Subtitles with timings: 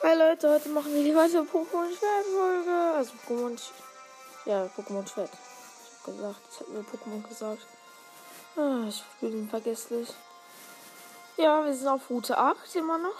[0.00, 2.94] Hi Leute, heute machen wir die weitere Pokémon Schwert-Folge.
[2.96, 3.60] Also Pokémon.
[4.44, 5.30] Ja, Pokémon Schwert.
[5.32, 7.66] Ich hab gesagt, ich hab mir Pokémon gesagt.
[8.56, 10.08] Ah, ich bin vergesslich.
[11.36, 13.16] Ja, wir sind auf Route 8 immer noch.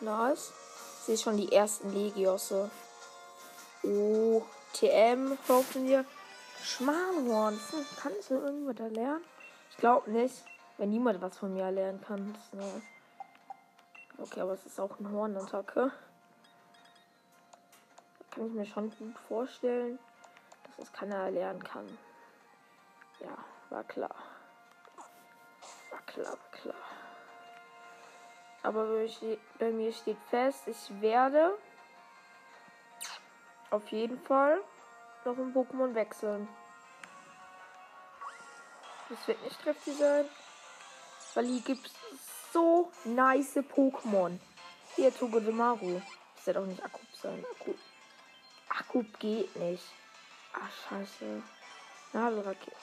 [0.00, 0.52] Nice.
[0.98, 2.70] Ich sehe schon die ersten Legiosse.
[3.82, 4.42] Oh,
[4.74, 6.04] TM, hoffen wir.
[6.62, 7.58] Schmalhorn.
[7.70, 9.24] Hm, Kann ich irgendwas da lernen?
[9.70, 10.44] Ich glaube nicht.
[10.76, 12.34] Wenn niemand was von mir lernen kann.
[12.34, 12.82] Das ist eine
[14.18, 15.90] Okay, aber es ist auch eine Hornattacke.
[18.30, 19.98] Kann ich mir schon gut vorstellen,
[20.64, 21.86] dass das keiner lernen kann.
[23.20, 23.36] Ja,
[23.70, 24.14] war klar.
[25.90, 26.74] War klar, war klar.
[28.62, 28.86] Aber
[29.58, 31.58] bei mir steht fest, ich werde
[33.70, 34.60] auf jeden Fall
[35.24, 36.48] noch ein Pokémon wechseln.
[39.08, 40.26] Das wird nicht kräftig sein.
[41.34, 41.92] Weil hier gibt es
[42.52, 44.38] so nice Pokémon.
[44.96, 46.00] Hier Togedemaru.
[46.36, 47.44] Das wird auch nicht Akkup sein.
[47.52, 47.76] Akkup.
[48.68, 49.84] Akkup geht nicht.
[50.52, 51.42] Ach, scheiße.
[52.12, 52.76] Nadelrakete.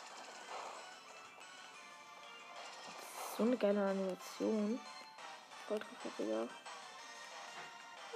[3.38, 4.80] So eine geile Animation.
[5.68, 6.50] Goldrakete,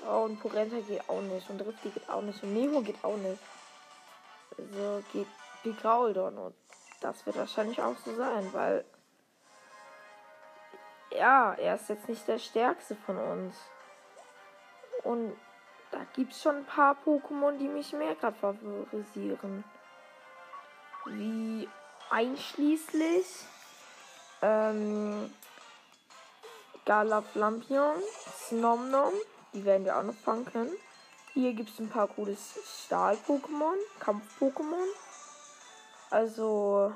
[0.06, 1.50] Oh, und Porenta geht auch nicht.
[1.50, 2.42] Und Drifty geht auch nicht.
[2.44, 3.42] Und Nemo geht auch nicht.
[4.58, 5.28] Also geht
[5.62, 6.38] Pigraudon.
[6.38, 6.56] Und
[7.00, 8.84] das wird wahrscheinlich auch so sein, weil
[11.16, 13.56] ja, er ist jetzt nicht der stärkste von uns.
[15.04, 15.36] Und
[15.92, 19.64] da gibt es schon ein paar Pokémon, die mich mehr gerade favorisieren.
[21.06, 21.68] Wie
[22.10, 23.46] einschließlich
[24.42, 25.34] ähm,
[26.86, 27.96] Galaflampion,
[28.48, 29.14] Snomnom,
[29.54, 30.72] die werden wir auch noch fangen können.
[31.34, 32.36] Hier gibt es ein paar coole
[32.86, 34.88] Stahl-Pokémon, Kampf-Pokémon.
[36.10, 36.94] Also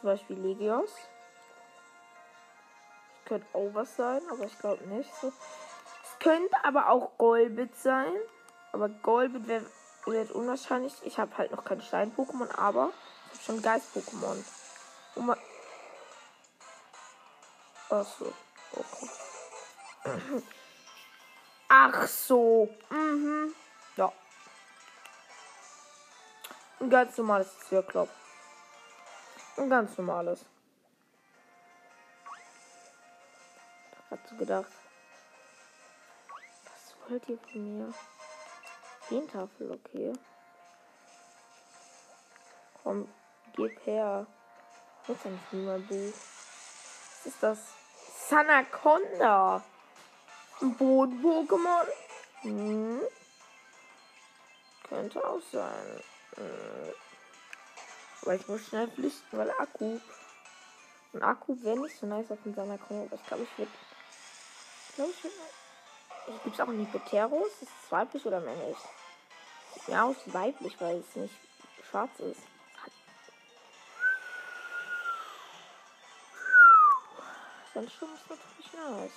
[0.00, 0.90] zum Beispiel Legios
[3.30, 5.08] könnte auch sein, aber ich glaube nicht.
[5.20, 5.28] So.
[5.28, 8.12] Es könnte aber auch Golbit sein.
[8.72, 9.66] Aber Golbit wird,
[10.04, 10.94] wird unwahrscheinlich.
[11.04, 12.90] Ich habe halt noch kein Stein-Pokémon, aber
[13.32, 14.44] ich habe schon Geist-Pokémon.
[17.90, 18.32] Ach so.
[18.72, 19.10] Okay.
[21.68, 22.68] Ach so.
[22.90, 23.54] Mhm.
[23.96, 24.12] Ja.
[26.80, 28.08] Ein ganz normales Zirklop.
[29.56, 30.44] Ein ganz normales.
[34.10, 34.72] Hat so gedacht.
[36.64, 37.94] Was wollt ihr von mir?
[39.08, 40.12] Gentafel, okay.
[42.82, 43.08] Komm,
[43.54, 44.26] gib her.
[45.06, 46.12] Muss ja nicht niemand Buch.
[47.16, 47.58] Was ist das?
[48.28, 49.62] Sanaconda.
[50.60, 51.86] Ein Boden-Pokémon?
[52.42, 53.00] Hm.
[54.88, 56.02] Könnte auch sein.
[56.36, 56.94] Hm.
[58.22, 59.98] Aber ich muss schnell flüchten, weil Akku.
[61.12, 63.04] Und Akku wäre nicht so nice auf dem Sanaconda.
[63.04, 63.70] Aber ich glaube, ich würde.
[64.96, 67.48] Gibt es auch einen Hypoteros?
[67.60, 68.76] Ist es weiblich oder männlich?
[69.86, 71.34] Ja, aus weiblich, weil es nicht
[71.88, 72.40] schwarz ist.
[77.72, 79.12] Sein Sturm ist natürlich nice.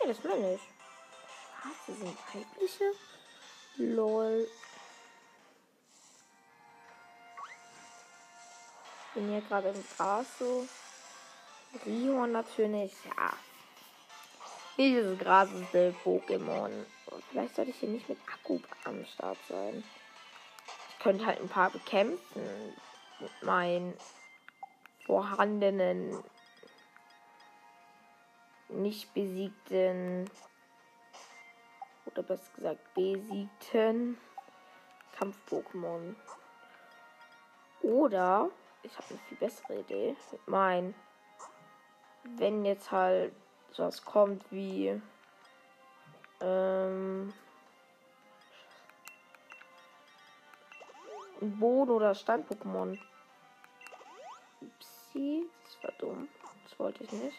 [0.00, 0.60] Ja, das ist männlich.
[1.60, 2.92] Schwarze sind weibliche?
[3.76, 4.48] Lol.
[9.14, 10.66] Bin hier gerade im Gras so.
[11.84, 13.32] Rihorn natürlich, ja.
[14.78, 16.70] Dieses graseste Pokémon.
[17.30, 19.82] Vielleicht sollte ich hier nicht mit Akku am Start sein.
[20.90, 22.76] Ich könnte halt ein paar bekämpfen.
[23.18, 23.94] Mit meinen
[25.04, 26.22] vorhandenen,
[28.68, 30.30] nicht besiegten
[32.06, 34.16] oder besser gesagt besiegten
[35.18, 36.14] Kampf-Pokémon.
[37.82, 38.50] Oder
[38.84, 40.16] ich habe eine viel bessere Idee.
[40.30, 40.94] Mit meinen,
[42.22, 43.34] wenn jetzt halt
[43.72, 45.00] sowas kommt wie
[46.40, 47.32] ähm,
[51.40, 52.98] Boden- oder Stein-Pokémon.
[54.60, 56.28] Upsi, das war dumm.
[56.64, 57.38] Das wollte ich nicht.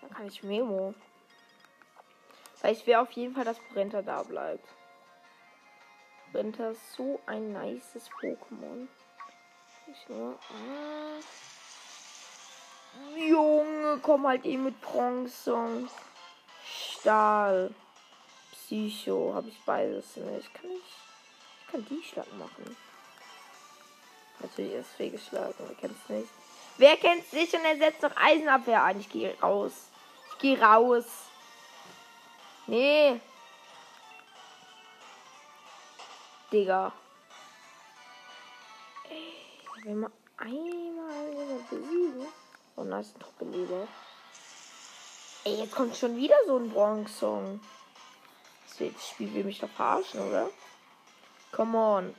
[0.00, 0.94] Dann kann ich Memo.
[2.62, 4.66] Weil ich will auf jeden Fall, dass Brenta da bleibt.
[6.32, 8.86] Brenta ist so ein nices Pokémon.
[9.86, 10.38] Ich nur.
[10.50, 11.20] Ah.
[13.16, 15.88] Junge, komm halt eben mit Bronze.
[16.64, 17.74] Stahl.
[18.52, 19.32] Psycho.
[19.34, 20.54] Habe ich beides nicht.
[20.54, 20.94] Kann ich.
[21.60, 22.76] Ich kann die Schlag machen.
[24.40, 25.54] Natürlich ist fehlgeschlagen.
[25.58, 26.28] Wer kennt's nicht?
[26.78, 29.00] Wer kennt's nicht und er setzt noch Eisenabwehr ein?
[29.00, 29.90] Ich gehe raus.
[30.32, 31.04] Ich gehe raus.
[32.66, 33.20] Nee.
[36.52, 36.92] Digga.
[39.08, 39.34] Ey,
[39.84, 42.26] wenn man einmal besiegen.
[42.76, 43.88] Oh, nice Trophäe.
[45.44, 47.60] Ey, jetzt kommt schon wieder so ein Bronx-Song.
[48.78, 50.50] Das Spiel will mich doch verarschen, oder?
[51.52, 52.14] Come on.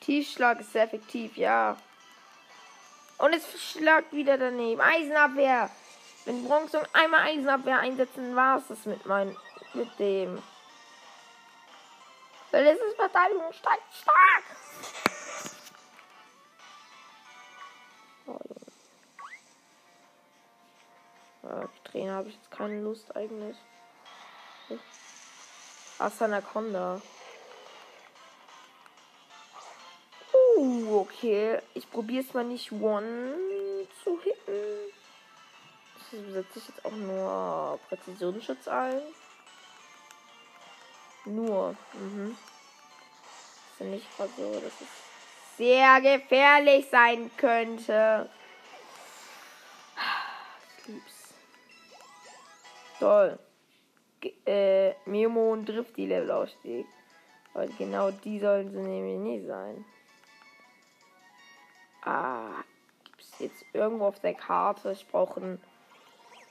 [0.00, 1.76] Tiefschlag ist sehr effektiv, ja.
[3.18, 4.80] Und es schlagt wieder daneben.
[4.80, 5.70] Eisenabwehr.
[6.24, 9.36] Wenn Bronze einmal Eisenabwehr einsetzen, war es das mit meinem
[9.74, 10.42] mit dem.
[12.50, 14.44] Weil es ist Verteidigung stark stark.
[21.48, 23.56] Ja, die Trainer habe ich jetzt keine Lust eigentlich.
[25.98, 27.00] Asanaconda.
[30.56, 31.60] Uh, okay.
[31.74, 33.34] Ich probiere es mal nicht One
[34.02, 34.92] zu hitten.
[36.10, 39.02] Setze ich jetzt auch nur Präzisionsschutz ein.
[41.24, 41.76] Nur.
[41.92, 42.36] Mhm.
[43.78, 48.30] Das ist nicht mal so, dass es sehr gefährlich sein könnte.
[50.78, 51.17] Ich lieb's.
[52.98, 53.38] Toll.
[54.20, 56.86] G äh, Mimo und Drift die Levelaufstieg.
[57.54, 59.84] Aber genau die sollen sie nämlich nicht sein.
[62.02, 62.64] Ah,
[63.04, 64.92] gibt es jetzt irgendwo auf der Karte?
[64.92, 65.60] Ich brauche ein,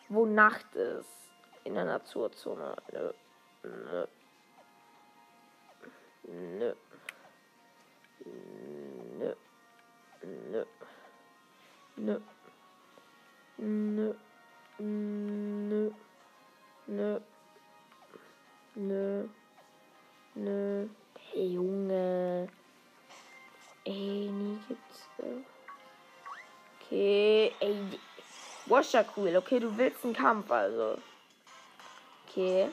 [0.10, 1.30] wo Nacht ist.
[1.64, 2.76] In der Naturzone.
[2.94, 3.12] Nö.
[3.64, 4.08] Nö.
[6.24, 6.76] Nö.
[9.20, 9.36] Nö.
[10.22, 10.66] Nö.
[11.98, 12.20] Nö.
[13.58, 14.14] Nö.
[14.80, 15.92] Nö.
[16.88, 17.20] Nö.
[18.76, 19.28] Nö.
[20.36, 20.88] Nö.
[21.32, 22.48] Hey Junge.
[23.86, 25.08] Ey, nie gibt's.
[26.82, 28.00] Okay, ey.
[28.66, 29.36] Washer cool.
[29.38, 30.98] Okay, du willst einen Kampf, also.
[32.28, 32.70] Okay.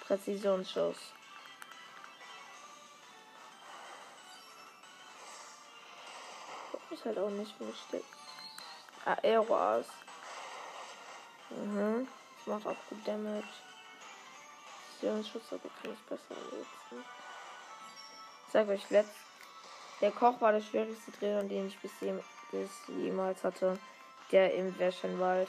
[0.00, 0.96] Präzisionsschuss.
[6.90, 8.04] Ist halt auch nicht wichtig.
[8.04, 8.21] Ah,
[9.04, 9.84] Aero
[11.50, 12.08] Mhm.
[12.38, 13.44] Das macht auch gut Damage.
[15.02, 17.04] Präzisionsschutz, aber kann ich besser nutzen.
[18.46, 19.22] Ich sag euch, letzt
[20.02, 21.92] der Koch war der schwierigste Trainer, den ich bis,
[22.50, 23.78] bis jemals hatte.
[24.32, 25.48] Der im Wäschenwald.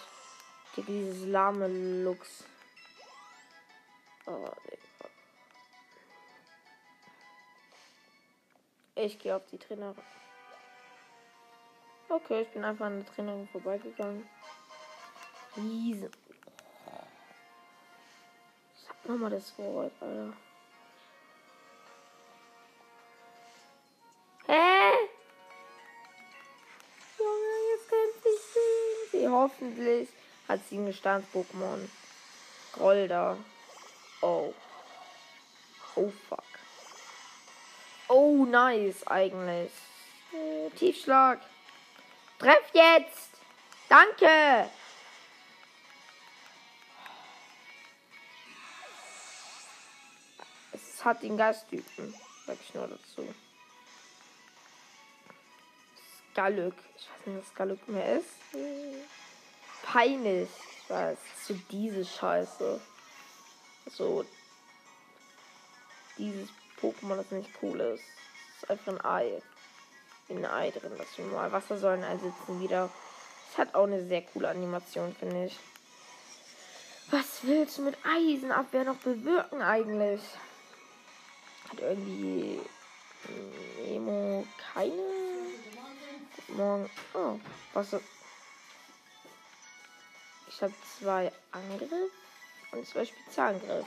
[0.76, 1.68] Dieses lahme
[2.04, 2.44] Lux.
[4.28, 4.78] Oh, nee.
[8.96, 10.04] Ich gehe auf die Trainerin.
[12.14, 14.30] Okay, ich bin einfach an der Trainerin vorbeigegangen.
[15.58, 16.12] Riesen.
[18.76, 20.34] Sag nochmal das Wort, Alter.
[24.46, 24.92] Hä?
[27.18, 29.18] Junge, jetzt kämpft ich sie.
[29.18, 29.28] sie.
[29.28, 30.10] Hoffentlich
[30.48, 31.90] hat sie ein Bestands-Pokémon.
[32.74, 33.38] Golda.
[34.22, 34.54] Oh.
[35.96, 36.44] Oh fuck.
[38.08, 39.72] Oh, nice eigentlich.
[40.32, 41.40] Äh, Tiefschlag.
[42.44, 43.30] Treff jetzt.
[43.88, 44.70] Danke.
[50.72, 52.14] Es hat den Geisttypen.
[52.46, 53.34] Sag ich nur dazu.
[56.32, 56.74] Skaluk.
[56.98, 58.30] Ich weiß nicht, was Skaluk mehr ist.
[59.84, 60.50] Peinlich.
[60.82, 61.18] Ich weiß.
[61.48, 62.82] So diese Scheiße
[63.90, 64.26] so
[66.18, 66.50] dieses
[66.82, 68.04] Pokémon, das nicht cool ist.
[68.62, 69.42] Das ist einfach ein Ei.
[70.30, 72.90] In Ei drin, das wir mal Wassersäulen einsetzen wieder.
[73.50, 75.60] Das hat auch eine sehr coole Animation, finde ich.
[77.12, 80.22] Was willst du mit Eisenabwehr noch bewirken eigentlich?
[81.70, 82.60] Hat irgendwie
[83.84, 84.94] Nemo keine.
[86.50, 86.90] Morgen.
[87.14, 87.40] Oh,
[87.74, 87.96] was.
[90.48, 92.10] Ich habe zwei Angriffe
[92.72, 93.86] und zwei Spezialangriff.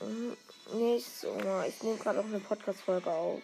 [0.00, 0.36] Mhm,
[0.72, 1.36] nicht so.
[1.66, 3.42] Ich nehme gerade auch eine Podcast-Folge auf.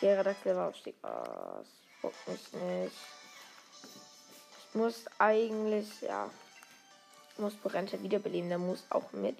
[0.00, 0.94] Geradax Level Aufstieg.
[1.02, 1.68] Oh, das
[2.02, 2.96] bockt mich nicht.
[4.68, 6.30] Ich muss eigentlich, ja.
[7.32, 8.48] Ich muss Berente wiederbeleben.
[8.48, 9.38] Der muss auch mit.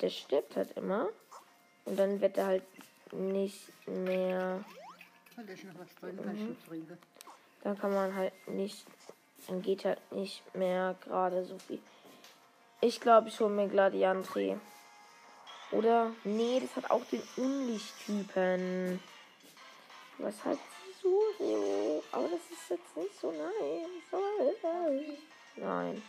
[0.00, 1.08] Der stirbt halt immer.
[1.84, 2.64] Und dann wird er halt
[3.12, 4.64] nicht mehr.
[5.36, 6.56] Mhm.
[7.62, 8.86] Dann kann man halt nicht
[9.46, 11.80] dann geht halt nicht mehr gerade so viel.
[12.80, 14.58] Ich glaube, ich hole mir Gladiantri.
[15.70, 16.12] Oder?
[16.24, 19.00] Nee, das hat auch den Unlichttypen.
[20.18, 20.58] Was hat
[21.02, 22.02] Surio?
[22.12, 23.88] Aber das ist jetzt nicht so nice.
[25.56, 26.02] Nein.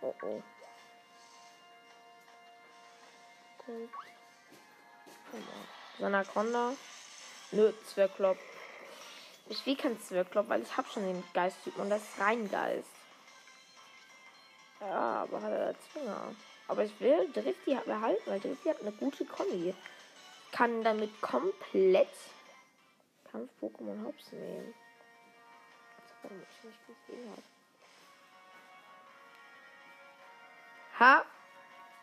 [0.00, 0.42] Oh oh.
[5.98, 6.72] Sanaconda.
[7.50, 8.38] Nö, Zwergklopp.
[9.48, 12.90] Ich will kein Zwergklopp, weil ich habe schon den Geisttypen und das ist rein Geist.
[14.80, 16.34] Ja, aber hat er Zwinger.
[16.68, 19.74] Aber ich will Drifty behalten, weil Drifty hat eine gute Kombi.
[20.52, 22.08] Kann damit komplett
[23.30, 24.74] Kampf-Pokémon Hops nehmen.
[26.22, 27.42] Das war ich nicht gesehen habe.
[30.98, 31.24] Ha!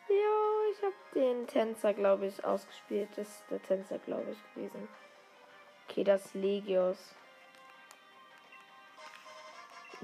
[0.09, 3.09] Ja, ich habe den Tänzer, glaube ich, ausgespielt.
[3.15, 4.87] Das ist der Tänzer, glaube ich, gewesen.
[5.87, 6.97] Okay, das Legios.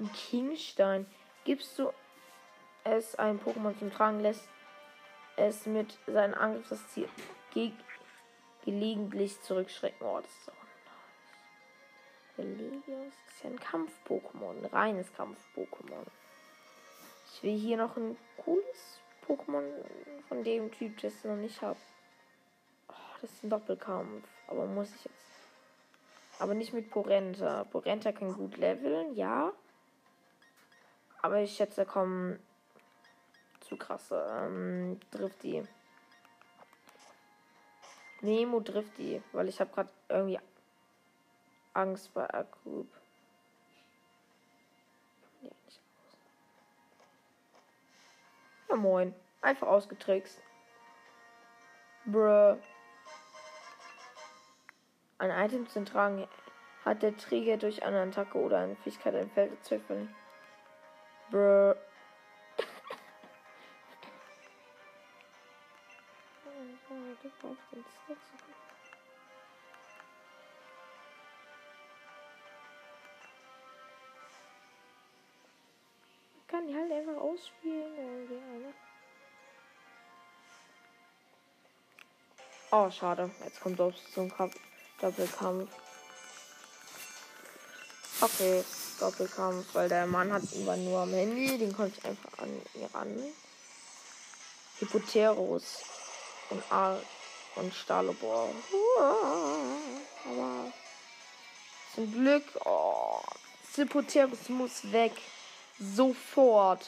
[0.08, 1.06] Kingstein.
[1.44, 1.92] Gibst du
[2.84, 4.48] es ein Pokémon zum Tragen lässt,
[5.36, 7.10] es mit seinem Angriff das Ziel
[7.54, 7.72] ge
[8.66, 10.06] gelegentlich zurückschrecken.
[10.06, 10.68] Oh, das ist so nice.
[12.38, 16.06] Der Legios ist ja ein Kampf-Pokémon, ein reines Kampf-Pokémon.
[17.34, 19.64] Ich will hier noch ein cooles Pokémon
[20.28, 21.80] von dem Typ, das ich noch nicht habe.
[22.90, 25.30] Oh, das ist ein Doppelkampf, aber muss ich jetzt.
[26.40, 27.64] Aber nicht mit Porenta.
[27.66, 29.52] Porenta kann gut leveln, ja.
[31.22, 32.40] Aber ich schätze, kommen
[33.60, 35.64] zu krasse ähm, Drifty.
[38.22, 40.40] Nemo Drifty, weil ich habe gerade irgendwie
[41.74, 42.88] Angst bei Akub.
[48.70, 50.42] Ja moin, einfach ausgetrickst.
[52.06, 52.58] Bruh.
[55.18, 56.28] Ein Item zu tragen
[56.86, 59.88] hat der Träger durch eine Attacke oder eine Fähigkeit ein Feld erzeugt.
[59.88, 60.08] Bruh.
[68.12, 68.54] Suchen.
[76.36, 77.96] Man kann die halt einfach ausspielen.
[77.96, 78.74] Irgendwie,
[82.72, 83.32] Oh, schade.
[83.44, 84.56] Jetzt kommt es zum Kampf.
[85.02, 85.89] Doppelkampf.
[88.22, 88.66] Okay,
[89.00, 91.58] Doppelkampf, weil der Mann hat immer nur am Handy.
[91.58, 93.34] Den konnte ich einfach an ihr ran.
[94.80, 95.84] Hypoteros
[96.50, 96.98] und A
[97.56, 98.50] und Stahlobor.
[100.26, 100.74] Aber
[101.96, 102.44] zum Glück.
[102.66, 103.22] Oh,
[103.76, 105.14] Hypoterus muss weg.
[105.80, 106.86] Sofort.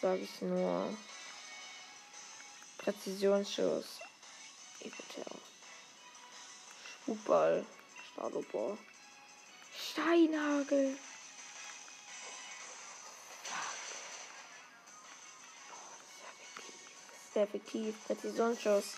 [0.00, 0.96] Sag ich nur.
[2.78, 3.98] Präzisionsschuss.
[4.78, 5.42] Hypoterus.
[7.02, 7.66] Spukball.
[8.12, 8.78] Stahlobor.
[9.98, 10.96] Steinhagel.
[17.34, 17.94] sehr effektiv.
[18.06, 18.94] Präzisionsschuss.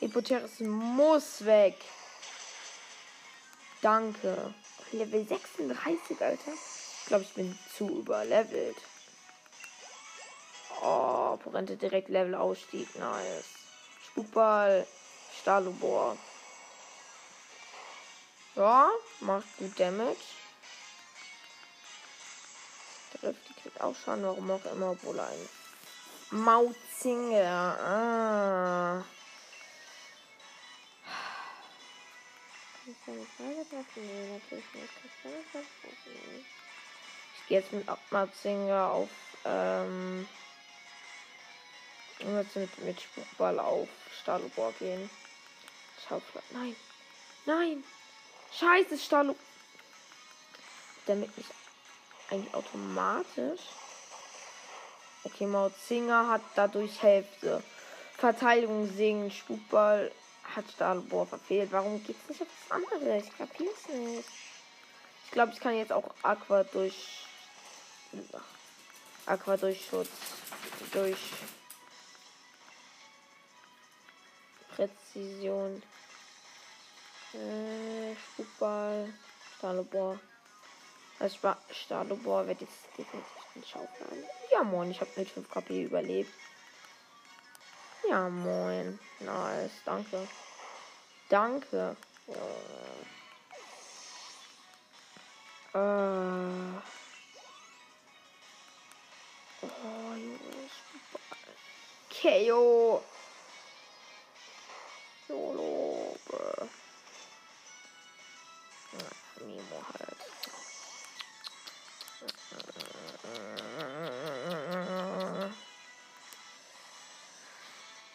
[0.00, 1.76] Hypoteris muss weg.
[3.80, 4.54] Danke.
[4.92, 6.52] Level 36, Alter.
[6.52, 8.76] Ich glaube, ich bin zu überlevelt.
[10.82, 12.88] Oh, Porente direkt Level Ausstieg.
[12.96, 13.44] Nice.
[14.04, 14.86] Spukball.
[15.40, 16.16] Stahlobor.
[18.56, 20.16] Ja, macht gut Damage.
[23.20, 25.48] Trifft, die kriegt auch Schaden, warum auch immer, obwohl ein
[26.30, 27.78] Mauzinger.
[27.80, 29.04] Ah.
[37.34, 39.08] Ich gehe jetzt mit Mauzinger auf.
[39.44, 40.26] Ähm,
[42.18, 43.88] jetzt mit, mit Spukball auf
[44.22, 45.10] Stahlobor gehen.
[46.08, 46.42] Schaufel.
[46.52, 46.76] Nein.
[47.44, 47.84] Nein.
[48.58, 49.36] Scheiße, Stahlobor.
[51.06, 51.50] Damit nicht
[52.30, 53.60] eigentlich automatisch.
[55.24, 57.62] Okay, Mauzinger hat dadurch Hälfte.
[58.16, 60.10] Verteidigung singen, Spukball
[60.54, 61.70] hat Stahlbohr verfehlt.
[61.72, 63.18] Warum geht's nicht auf das andere?
[63.18, 64.28] Ich kapier's nicht.
[65.24, 67.26] Ich glaube, ich kann jetzt auch Aqua durch.
[69.26, 70.08] Aqua durch Schutz.
[70.92, 71.18] Durch.
[74.74, 75.82] Präzision.
[77.36, 79.12] Äh, Spukball.
[79.58, 80.18] Stahlbohr.
[81.18, 84.24] Also Stahlbohr wird jetzt definitiv den Schauplan.
[84.52, 86.32] Ja, moin, ich habe mit 5 KP überlebt.
[88.08, 88.98] Ja, moin.
[89.20, 90.28] Nice, danke.
[91.28, 91.96] Danke.
[92.28, 92.34] Ja.
[95.74, 96.80] Äh.
[99.62, 100.68] Oh, Junge,
[102.48, 103.02] KO.
[105.28, 105.65] Solo.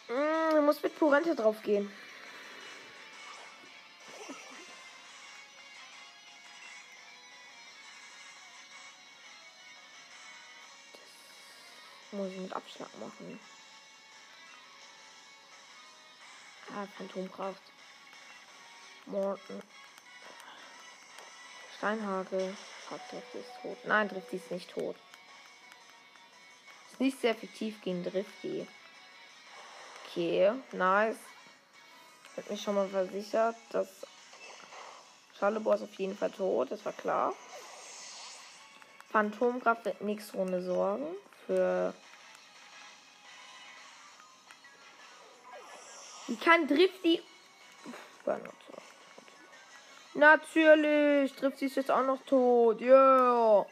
[0.08, 1.90] Mm, muss mit Purente drauf gehen.
[12.12, 13.40] Muss ich mit Abschlag machen.
[16.74, 17.62] Ah, Phantomkraft.
[19.06, 19.62] Morten.
[21.78, 22.56] Steinhagel.
[22.88, 23.00] Fuck,
[23.34, 23.78] ist tot.
[23.84, 24.96] Nein, Drift ist nicht tot.
[27.02, 28.66] Nicht sehr effektiv gegen Drifty.
[30.06, 31.16] Okay, nice.
[32.36, 33.88] Hat mich schon mal versichert, dass
[35.38, 37.34] Schalebohr ist auf jeden Fall tot, das war klar.
[39.10, 41.06] Phantomkraft wird nächste Runde sorgen
[41.46, 41.92] für.
[46.28, 47.22] Wie kann Drifty.
[50.14, 52.80] Natürlich, Drifty ist jetzt auch noch tot.
[52.80, 53.66] Yeah.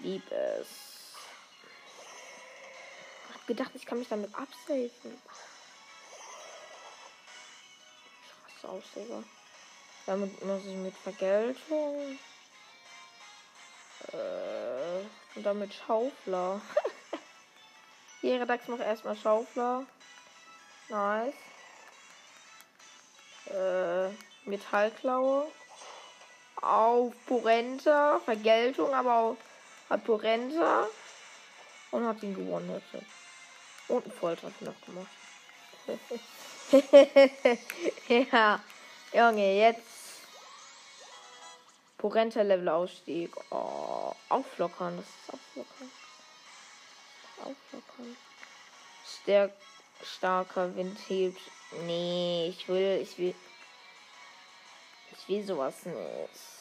[0.00, 0.95] Lieb es.
[3.46, 5.22] Ich gedacht, ich kann mich damit absafen.
[8.42, 9.22] Krass aus, Digga.
[10.04, 12.18] Damit muss ich mit Vergeltung.
[14.12, 16.60] Äh, und damit Schaufler.
[18.20, 19.86] Hier, Dax macht erstmal Schaufler.
[20.88, 21.34] Nice.
[23.46, 24.08] Äh,
[24.44, 25.46] Metallklaue.
[26.62, 28.18] Auf Porenta.
[28.24, 29.36] Vergeltung, aber auch
[29.88, 30.88] hat Porenta.
[31.92, 33.06] Und hat ihn gewonnen heute.
[33.88, 35.06] Und einen Volltreffer noch gemacht.
[38.32, 38.60] ja.
[39.12, 39.82] Junge, jetzt
[41.96, 43.34] Porenta Level Ausstieg.
[43.50, 44.96] Oh, auflockern.
[44.96, 45.90] Das ist auflockern.
[47.38, 48.16] Auflockern.
[49.22, 49.52] Stärk
[50.02, 51.40] starker Wind hebt.
[51.84, 53.34] Nee, ich will, ich will.
[55.12, 55.98] Ich will sowas nicht.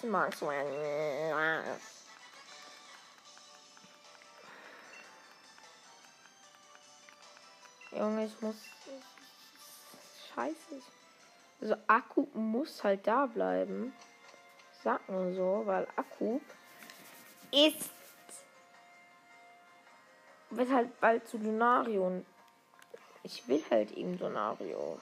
[0.02, 0.66] Ich mag so ein.
[7.98, 8.56] Junge, ich muss.
[10.34, 10.82] Scheiße.
[11.62, 13.94] Also Akku muss halt da bleiben
[14.86, 16.40] sag nur so, weil Akku
[17.52, 17.90] ist.
[20.52, 22.26] wird halt bald zu Lunario und
[23.24, 25.00] ich will halt eben Lunario.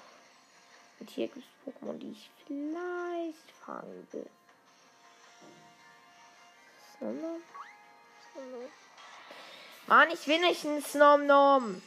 [0.99, 4.29] Und hier gibt es Pokémon, die ich vielleicht fangen will.
[9.85, 11.83] Mann, ich will nicht einen Snom Nom.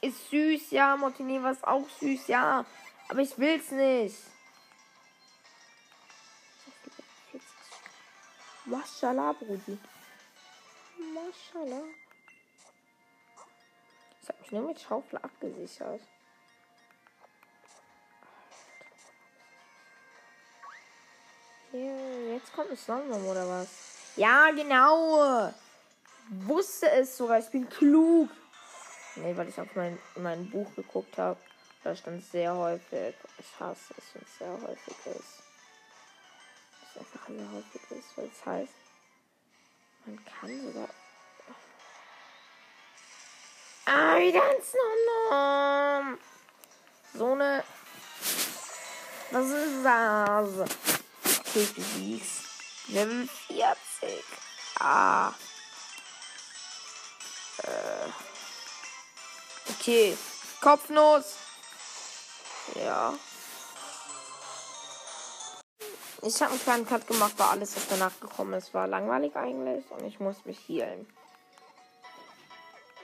[0.00, 0.96] Ist süß, ja.
[0.96, 2.64] Montenegro ist auch süß, ja.
[3.08, 4.16] Aber ich will's nicht.
[8.64, 9.78] Maschallah, Brudi.
[11.14, 11.84] Maschallah.
[14.22, 16.00] Ich habe mich nur mit Schaufel abgesichert.
[21.72, 23.68] Jetzt kommt ein Sonnenbaum oder was?
[24.16, 25.52] Ja, genau.
[26.28, 27.38] Wusste es sogar.
[27.38, 28.30] Ich bin klug.
[29.16, 31.40] Nee, weil ich auf mein, mein Buch geguckt habe.
[31.84, 33.14] Da stand sehr häufig.
[33.38, 35.46] Ich hasse es, wenn es sehr häufig ist
[36.98, 38.72] einfach sehr häufig ist, weil es heißt,
[40.04, 40.88] man kann sogar.
[43.84, 46.18] Ah, wieder ein Snownom!
[47.14, 47.64] So eine.
[49.30, 50.70] Was ist das?
[51.40, 52.44] Okay, du siehst.
[52.88, 54.24] Level 40.
[54.80, 55.32] Ah.
[57.62, 58.35] Äh.
[59.86, 60.16] Okay.
[60.60, 61.36] Kopfnuss.
[62.74, 63.14] Ja.
[66.22, 69.88] Ich habe einen kleinen Cut gemacht, weil alles, was danach gekommen ist, war langweilig eigentlich.
[69.92, 71.06] Und ich muss mich healen.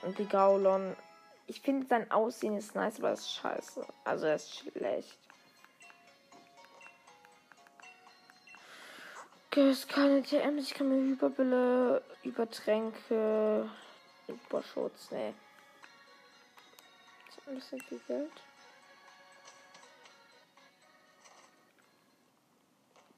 [0.03, 0.97] Und die Gaulon.
[1.47, 3.87] Ich finde sein Aussehen ist nice, aber ist scheiße.
[4.03, 5.19] Also er ist schlecht.
[9.47, 13.71] Okay, es keine TMs, ich kann mir Überbille, Übertränke,
[14.27, 15.33] Überschutz, ne.
[17.47, 18.33] Alles so viel Geld.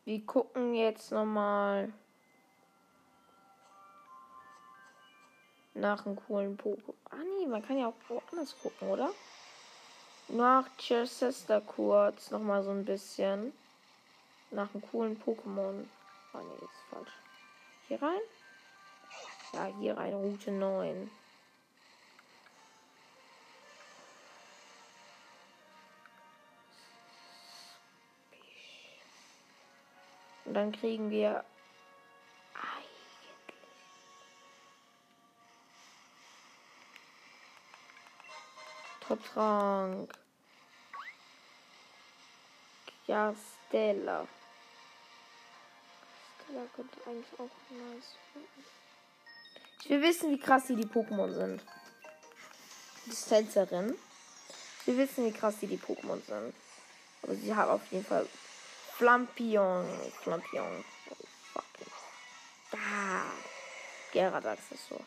[0.04, 1.92] Wir gucken jetzt nochmal
[5.74, 6.94] nach einem coolen Pokémon.
[7.10, 9.10] Ah nee, man kann ja auch woanders gucken, oder?
[10.28, 13.52] Nach Chester kurz nochmal so ein bisschen.
[14.50, 15.86] Nach einem coolen Pokémon.
[16.32, 17.12] Ah nee, ist falsch.
[17.88, 18.20] Hier rein?
[19.52, 21.10] Ja, hier rein, Route 9.
[30.54, 31.44] Und dann kriegen wir
[39.00, 40.12] Top-Trank.
[43.08, 44.28] Ja, Stella.
[46.44, 48.64] Stella könnte eigentlich auch nice werden.
[49.82, 51.64] Ich will wissen, wie krass die, die Pokémon sind.
[53.06, 53.98] Die Tänzerin.
[54.84, 56.54] Wir wissen, wie krass die, die Pokémon sind.
[57.22, 58.28] Aber sie hat auf jeden Fall
[58.96, 59.88] Flampion.
[60.22, 60.84] Flampion.
[61.52, 61.92] Fucking.
[62.70, 63.22] Da.
[64.12, 65.00] Geradax ist so.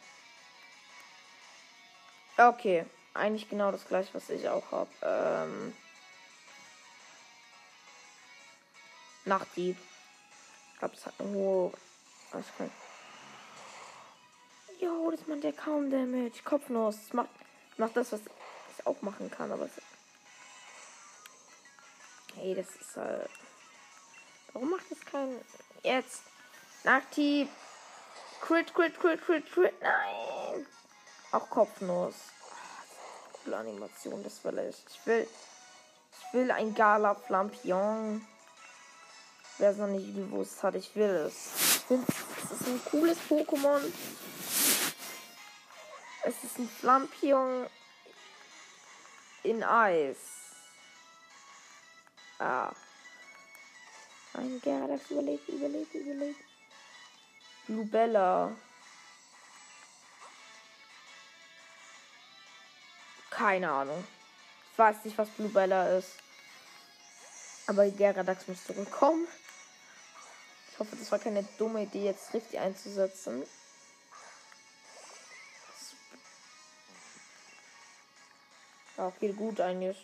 [2.38, 2.86] Okay.
[3.13, 4.89] Eigentlich genau das gleiche, was ich auch habe.
[5.02, 5.73] Ähm.
[9.26, 9.78] Nachtdieb.
[10.73, 11.71] Ich glaube, es hat eine hohe.
[12.32, 12.69] Was kann
[14.80, 16.43] Jo, das macht ja kaum Damage.
[16.43, 16.97] Kopfnuss.
[16.97, 17.30] Das macht,
[17.78, 19.69] macht das, was ich auch machen kann, aber.
[22.36, 23.30] Hey, das ist halt.
[24.58, 25.39] Warum macht das kein.
[25.84, 26.24] Jetzt.
[26.84, 27.48] Aktiv.
[28.41, 29.82] Crit, crit, crit, crit, crit.
[29.84, 30.65] Nein.
[31.32, 32.15] Auch Kopfnuss.
[33.43, 34.84] Coole Animation, das will ich.
[34.89, 35.28] Ich will.
[36.12, 38.26] Ich will ein Gala Flampion.
[39.60, 41.84] Wer es noch nicht gewusst hat, ich will es.
[41.88, 43.80] Es ist ein cooles Pokémon.
[46.24, 47.67] Es ist ein Flampion
[49.43, 50.17] in Eis.
[52.39, 52.72] Ah.
[54.38, 56.39] Ein Gyarados überlebt, überlebt, überlebt.
[57.67, 58.56] Lubella.
[63.32, 64.08] Keine Ahnung.
[64.71, 66.12] Ich weiß nicht, was Bluebella ist.
[67.65, 69.28] Aber Gyarados muss zurückkommen.
[70.71, 73.43] Ich hoffe, das war keine dumme Idee, jetzt richtig einzusetzen.
[78.97, 79.97] Ja, geht gut eigentlich.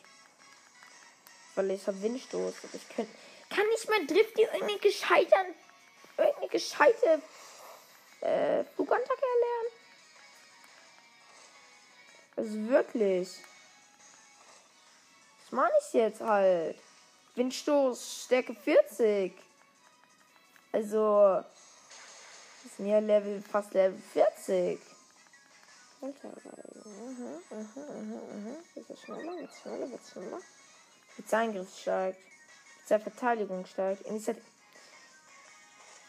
[1.54, 2.56] Weil ich habe Windstoß.
[2.74, 3.14] Ich könnte.
[3.54, 5.36] Kann nicht mal Drift irgendeine gescheite.
[6.18, 7.22] Irgendeine gescheite.
[8.22, 9.72] Äh, Flugattacke erlernen?
[12.36, 13.30] Also wirklich.
[15.44, 16.80] Was meine ich jetzt halt?
[17.36, 19.34] Windstoß, Stärke 40.
[20.72, 21.44] Also.
[22.64, 24.80] Das sind ja Level, fast Level 40.
[26.02, 28.58] Alter, aha, aha, aha, aha.
[28.74, 30.40] Wird schneller, wird schneller, wird schneller.
[31.14, 32.33] Spezialangriff steigt.
[32.84, 34.06] Spezialverteidigung steigt.
[34.08, 34.46] Initiative.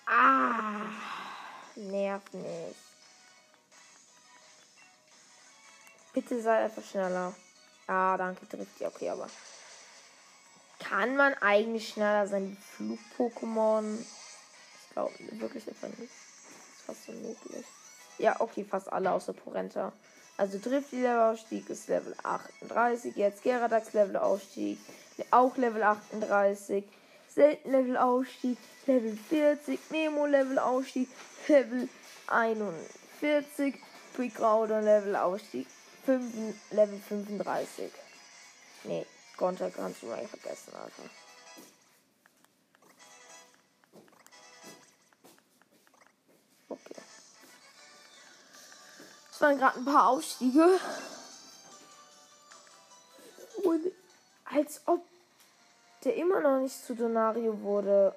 [0.07, 0.87] Ah,
[1.77, 2.77] nervt nicht.
[6.13, 7.33] Bitte sei einfach schneller.
[7.87, 8.87] Ah, danke, trifft die.
[8.87, 9.29] Okay, aber.
[10.81, 14.01] Kann man eigentlich schneller sein Flug-Pokémon?
[14.01, 16.03] Ich glaube wirklich einfach nicht.
[16.03, 17.65] Ist fast unmöglich.
[18.19, 19.93] Ja, okay, fast alle außer Porenta.
[20.37, 23.15] Also Drift-Level-Aufstieg ist Level 38.
[23.15, 24.79] Jetzt Geradax Level-Aufstieg.
[25.31, 26.85] Auch Level 38.
[27.35, 28.59] Selten-Level-Aufstieg.
[28.87, 29.91] Level 40.
[29.91, 31.09] Memo-Level-Aufstieg.
[31.49, 31.89] Level
[32.29, 33.75] 41.
[34.15, 35.67] Quick-Rauder Level-Aufstieg.
[36.07, 37.91] Level 35.
[38.85, 39.07] Nee,
[39.39, 41.11] Gonta kannst du mal vergessen, Alter.
[46.69, 47.01] Okay.
[49.33, 50.79] Es waren gerade ein paar Aufstiege.
[53.63, 53.93] Und
[54.55, 55.05] als ob
[56.05, 58.15] der immer noch nicht zu Donario wurde.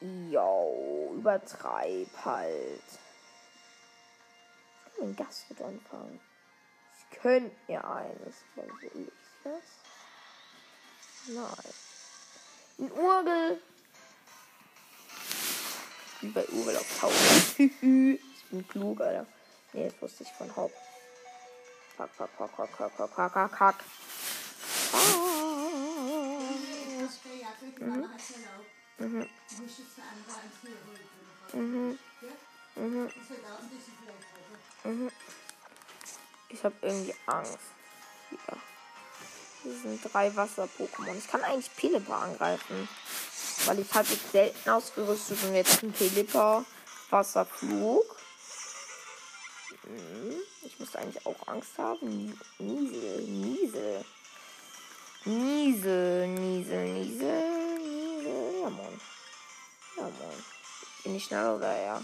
[0.00, 2.82] Yo, übertreib halt.
[4.86, 6.20] Ich kann den Gast mit anfangen.
[6.98, 8.36] Ich könnte mir eines.
[8.56, 9.12] Was will ich
[9.44, 9.62] das?
[11.28, 11.74] Nein.
[12.78, 13.60] Ein Urgel.
[16.20, 17.58] Wie bei Urgel auf Tausend.
[17.58, 19.26] ich bin klug, Alter.
[19.72, 20.74] Nee, das wusste ich von Haupt.
[21.96, 23.84] Kack, kack, kack, kack, kack, kack, kack, kack,
[27.78, 29.28] Mhm.
[31.52, 33.10] Mhm.
[34.84, 35.10] Mhm.
[36.48, 37.58] Ich habe irgendwie Angst.
[38.30, 38.38] Hier.
[39.62, 41.16] Hier sind drei Wasser-Pokémon.
[41.16, 42.88] Ich kann eigentlich Pelepa angreifen.
[43.66, 46.64] Weil ich jetzt selten ausgerüstet und jetzt ein Pelepa
[47.10, 48.16] Wasserflug.
[50.62, 52.38] Ich müsste eigentlich auch Angst haben.
[52.58, 54.04] Niesel, Niesel.
[55.28, 58.62] Niesel, Niesel, Niesel, Niesel.
[58.62, 59.00] Ja, Mann.
[59.96, 60.44] Ja, Mann.
[61.02, 62.02] Bin ich schneller oder ja?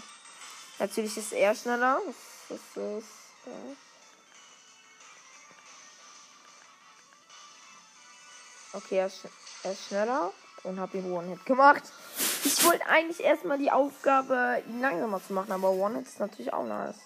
[0.77, 1.99] Natürlich ist er schneller.
[2.49, 3.07] Das ist,
[3.47, 3.53] ja.
[8.73, 9.27] Okay, er ist,
[9.63, 11.81] er ist schneller und habe ihn One-Hit gemacht.
[12.43, 16.65] Ich wollte eigentlich erstmal die Aufgabe, ihn langsamer zu machen, aber One-Hit ist natürlich auch
[16.65, 16.99] nice.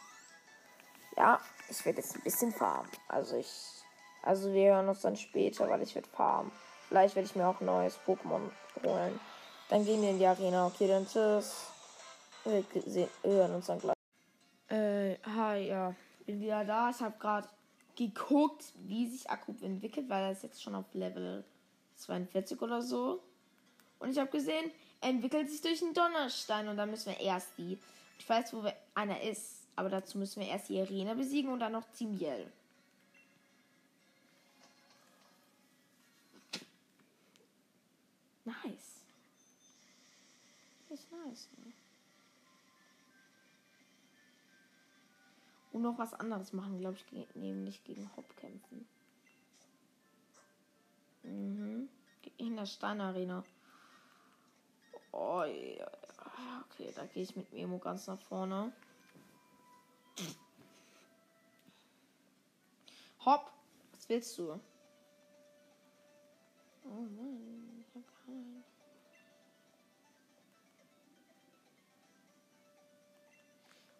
[1.16, 2.92] Ja, ich werde jetzt ein bisschen farmen.
[3.08, 3.79] Also ich.
[4.22, 6.52] Also wir hören uns dann später, weil ich werde farmen.
[6.88, 8.50] Vielleicht werde ich mir auch ein neues Pokémon
[8.84, 9.20] holen.
[9.70, 10.68] Dann gehen wir in die Arena.
[10.68, 11.68] Okay, dann tschüss.
[12.44, 13.96] Wir hören uns dann gleich.
[14.70, 15.94] Äh, hi, ja.
[16.26, 16.90] Bin wieder da.
[16.90, 17.48] Ich habe gerade
[17.96, 21.44] geguckt, wie sich Akku entwickelt, weil er ist jetzt schon auf Level
[21.98, 23.22] 42 oder so.
[24.00, 27.50] Und ich habe gesehen, er entwickelt sich durch einen Donnerstein und dann müssen wir erst
[27.58, 27.78] die.
[28.18, 28.64] Ich weiß, wo
[28.96, 29.68] einer ist.
[29.76, 32.52] Aber dazu müssen wir erst die Arena besiegen und dann noch Zimiel.
[38.50, 39.04] Nice.
[40.90, 41.50] Ist nice.
[41.58, 41.74] Ne?
[45.72, 48.88] Und noch was anderes machen, glaube ich, nämlich gegen Hop kämpfen.
[51.24, 51.90] Mhm.
[52.38, 53.44] In der Steinarena.
[55.12, 55.92] Oh, ja.
[56.66, 58.74] Okay, da gehe ich mit Memo ganz nach vorne.
[63.26, 63.52] Hopp.
[63.92, 64.60] Was willst du?
[66.86, 67.69] Oh Mann,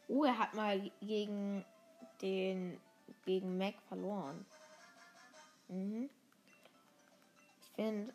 [0.10, 1.64] Oh, er hat mal gegen
[2.22, 2.80] den
[3.26, 4.44] gegen Mac verloren.
[5.68, 6.10] Mhm.
[7.62, 8.14] Ich finde,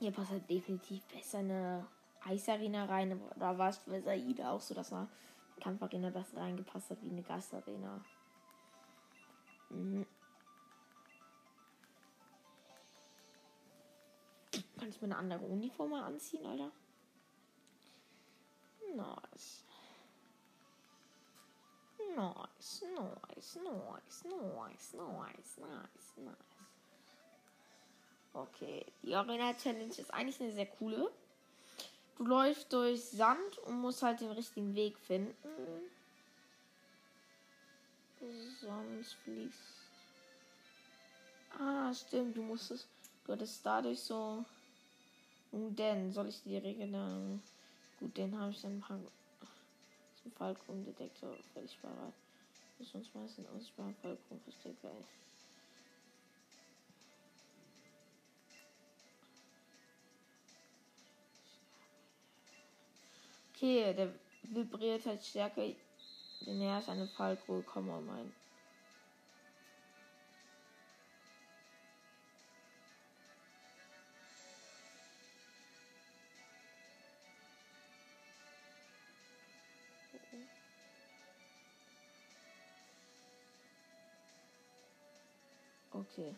[0.00, 1.86] hier passt halt definitiv besser eine
[2.24, 3.20] Eisarena rein.
[3.36, 5.08] Da war es bei Saida auch so, dass eine
[5.60, 8.04] Kampfarena besser reingepasst hat wie eine Gastarena.
[9.70, 10.04] Mhm.
[14.78, 16.72] Kann ich mir eine andere Uniform mal anziehen, Alter?
[18.94, 19.64] Nice.
[22.14, 26.56] Nice, nice, nice, nice, nice, nice, nice.
[28.32, 31.10] Okay, die Arena Challenge ist eigentlich eine sehr coole.
[32.16, 35.34] Du läufst durch Sand und musst halt den richtigen Weg finden.
[38.60, 39.60] Sonst fließt.
[41.58, 42.88] Ah, stimmt, du musstest.
[43.24, 44.44] Du hattest dadurch so.
[45.52, 47.42] Nun denn, soll ich die Regeln dann.
[47.98, 49.00] Gut, den habe ich dann ein paar.
[50.22, 52.12] Zum Fallgrunddetektor völlig bereit.
[52.78, 54.92] Ist uns meistens unsichtbaren Fallgrund versteckt gleich.
[63.54, 68.32] Okay, der vibriert halt stärker, je näher ich an eine Fallgrube komme, mein.
[86.16, 86.34] Okay.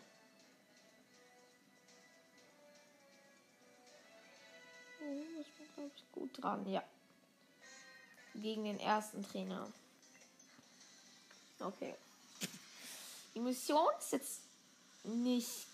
[5.01, 6.83] Oh, ich bin, glaube ich, gut dran, ja.
[8.35, 9.71] Gegen den ersten Trainer.
[11.61, 11.95] Okay.
[13.33, 14.41] Die Mission ist jetzt
[15.03, 15.65] nicht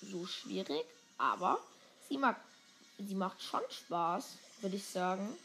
[0.00, 0.84] so schwierig,
[1.16, 1.60] aber
[2.08, 2.40] sie, mag,
[2.98, 5.38] sie macht schon Spaß, würde ich sagen.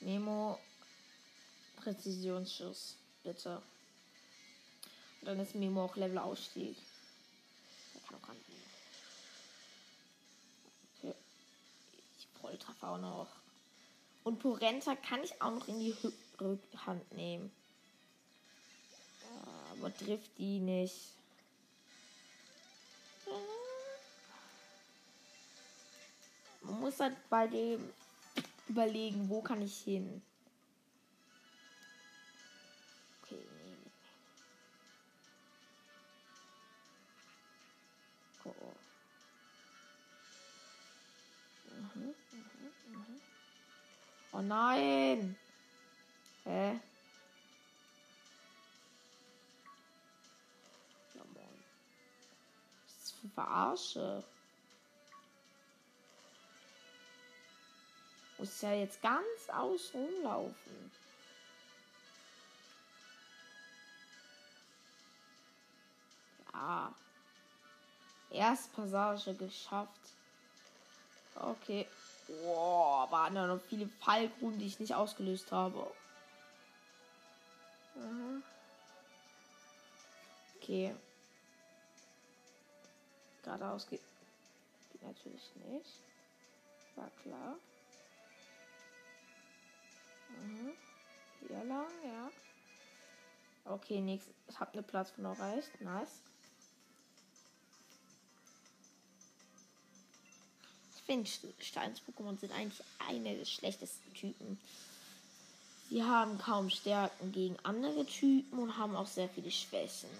[0.00, 0.58] Memo
[1.76, 3.60] Präzisionsschuss, bitte.
[5.26, 6.76] Dann ist Memo auch Level Ausstieg.
[11.02, 11.14] Okay.
[12.16, 13.26] Ich Volltreffer auch noch.
[14.22, 15.96] Und Porenta kann ich auch noch in die
[16.40, 17.50] Rückhand nehmen.
[19.72, 21.10] Aber trifft die nicht.
[26.62, 27.92] Man muss halt bei dem
[28.68, 30.22] überlegen, wo kann ich hin.
[44.36, 45.34] Oh nein!
[46.44, 46.78] Hä?
[51.14, 51.64] Ja, moin.
[52.86, 54.24] Ist das für Verarsche?
[58.36, 60.92] Muss ja jetzt ganz aus rumlaufen.
[66.52, 66.94] Ja.
[68.28, 70.12] Erste Passage geschafft.
[71.36, 71.86] Okay.
[72.26, 75.90] Boah, waren da noch viele Fallgruben, die ich nicht ausgelöst habe.
[77.94, 78.42] Mhm.
[80.56, 80.94] Okay.
[83.42, 84.02] Geradeaus geht,
[84.92, 86.02] geht natürlich nicht.
[86.96, 87.56] War klar.
[90.30, 90.72] Mhm.
[91.46, 92.30] Hier lang, ja.
[93.72, 94.34] Okay, nächstes.
[94.48, 95.80] Ich habe eine Platz von erreicht.
[95.80, 96.22] Nice.
[101.08, 104.58] Ich finde, Steins-Pokémon sind eigentlich eine der schlechtesten Typen.
[105.88, 110.10] Sie haben kaum Stärken gegen andere Typen und haben auch sehr viele Schwächen.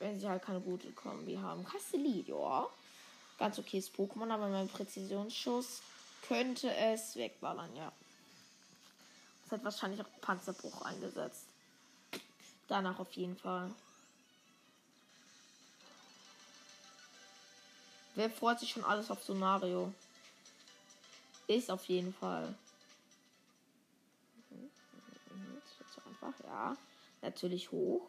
[0.00, 1.64] Wenn sie halt keine gute Kombi haben.
[1.64, 2.68] Castellit, ja.
[3.38, 5.80] Ganz okayes Pokémon, aber mein Präzisionsschuss
[6.28, 7.90] könnte es wegballern, ja.
[9.46, 11.46] Es hat wahrscheinlich auch Panzerbruch eingesetzt.
[12.68, 13.70] Danach auf jeden Fall.
[18.16, 19.92] Wer freut sich schon alles auf Sonario?
[21.46, 22.54] Ist auf jeden Fall.
[25.94, 26.76] So einfach, ja.
[27.20, 28.08] Natürlich hoch.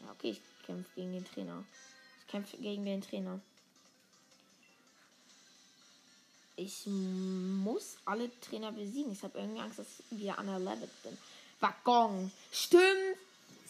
[0.00, 1.62] Ja, okay, ich kämpfe gegen den Trainer.
[2.20, 3.38] Ich kämpfe gegen den Trainer.
[6.56, 9.12] Ich muss alle Trainer besiegen.
[9.12, 11.18] Ich habe irgendwie Angst, dass ich wieder an der Level bin.
[11.60, 12.32] Waggon.
[12.50, 13.18] Stimmt.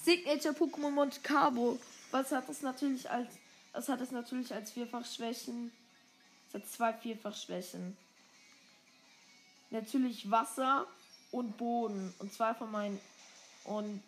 [0.05, 1.81] Signature Pokémon Monte Carlo.
[2.13, 3.29] Was hat das natürlich als
[3.73, 5.73] es hat es natürlich als Vierfachschwächen.
[6.49, 7.97] Es hat zwei Vierfachschwächen.
[9.71, 10.87] Natürlich Wasser
[11.31, 12.15] und Boden.
[12.19, 13.01] Und zwei von meinen.
[13.65, 14.03] Und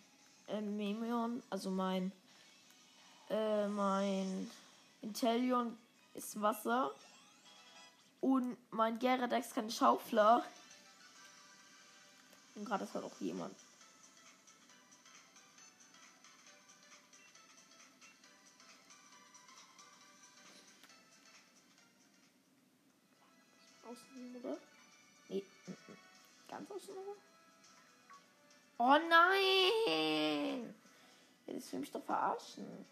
[0.48, 2.12] äh, Memion, also mein.
[3.30, 4.50] Äh, mein
[5.00, 5.76] Intellion
[6.14, 6.90] ist Wasser.
[8.20, 10.44] Und mein Gyaradex kann Schaufler.
[12.54, 13.54] Und gerade ist halt auch jemand.
[26.54, 27.16] Ganz außen, oder?
[28.78, 30.72] Oh nein!
[31.48, 32.86] Das will mich doch verarschen.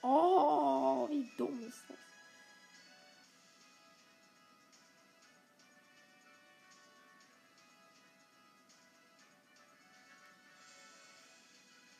[0.00, 1.98] Oh, wie dumm ist das?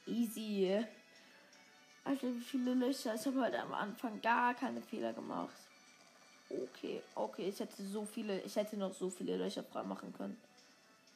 [0.06, 0.86] Easy.
[2.04, 3.14] Alter, wie viele Löcher.
[3.14, 5.65] Ich habe halt am Anfang gar keine Fehler gemacht.
[6.48, 10.36] Okay, okay, ich hätte so viele, ich hätte noch so viele Löcher frei machen können.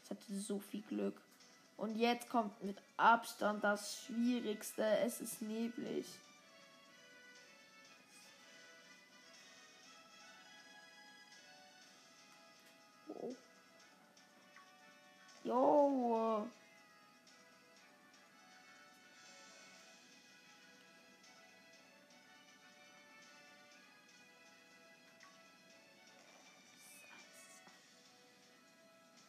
[0.05, 1.21] Ich hatte so viel Glück.
[1.77, 4.85] Und jetzt kommt mit Abstand das Schwierigste.
[4.99, 6.05] Es ist neblig.
[13.09, 13.35] Oh.
[15.45, 16.47] Jo.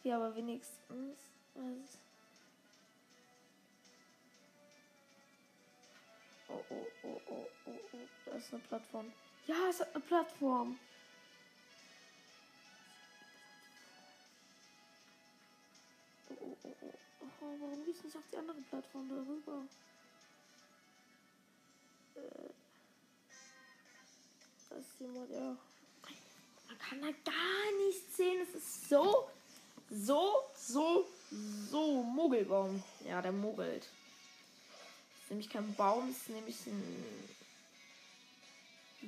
[0.03, 1.19] Ja, aber wenigstens.
[1.53, 1.97] Was?
[6.47, 7.99] Oh, oh, oh, oh, oh, oh.
[8.25, 9.13] Da ist eine Plattform.
[9.45, 10.79] Ja, es hat eine Plattform.
[16.29, 16.93] Oh, oh, oh, oh.
[17.41, 19.65] oh warum gehst du nicht auf die andere Plattform darüber?
[22.15, 22.49] Äh.
[24.69, 25.57] Das ist jemand, ja.
[26.67, 28.41] Man kann da gar nichts sehen.
[28.41, 29.29] Es ist so
[29.91, 31.05] so, so,
[31.69, 32.03] so.
[32.03, 32.81] Mogelbaum.
[33.05, 33.83] Ja, der mogelt.
[33.83, 37.29] Das ist nämlich kein Baum, ist nämlich ein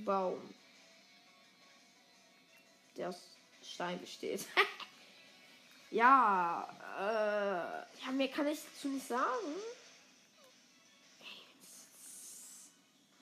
[0.05, 0.53] Baum.
[2.97, 3.21] Der aus
[3.63, 4.45] Stein besteht.
[5.91, 6.67] ja,
[6.99, 9.55] äh, ja, mehr kann ich dazu nicht sagen.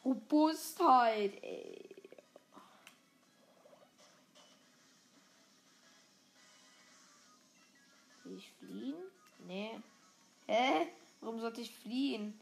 [0.03, 1.80] Robustheit, ey.
[9.51, 9.81] Nee.
[10.47, 10.87] Hä?
[11.19, 12.39] Warum sollte ich fliehen?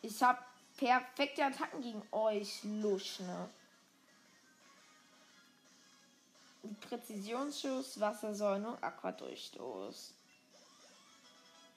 [0.00, 0.44] Ich hab
[0.76, 3.48] perfekte Attacken gegen euch, Luschne.
[6.88, 10.14] Präzisionsschuss, Wassersäule und Aquadurchstoß.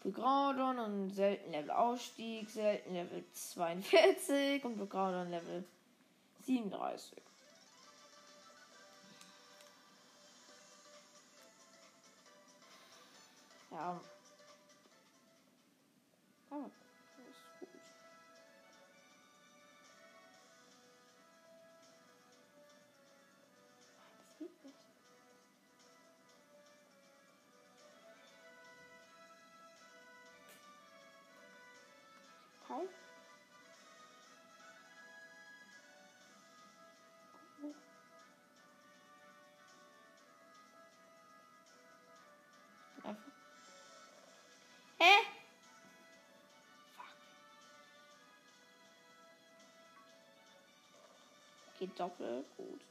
[0.02, 5.64] Begraudon und selten Level Ausstieg, selten Level 42 und Begraudon Level
[6.48, 7.22] 37.
[13.70, 14.02] Ja.
[16.58, 16.70] Ah,
[51.86, 52.48] Geht doppelt.
[52.58, 52.82] Gut.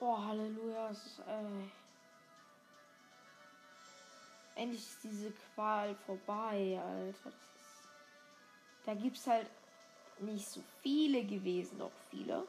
[0.00, 0.88] Oh, Halleluja.
[0.88, 1.32] Es ist, äh
[4.54, 7.32] endlich ist diese Qual vorbei, Alter.
[8.86, 9.50] Da gibt's halt
[10.20, 12.46] nicht so viele gewesen, doch viele.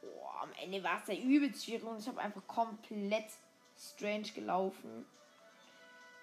[0.00, 3.30] Boah, am Ende war es ja übelst schwierig und ich habe einfach komplett
[3.78, 5.06] strange gelaufen.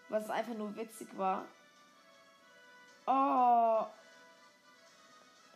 [0.09, 1.45] Was einfach nur witzig war.
[3.05, 3.85] Oh.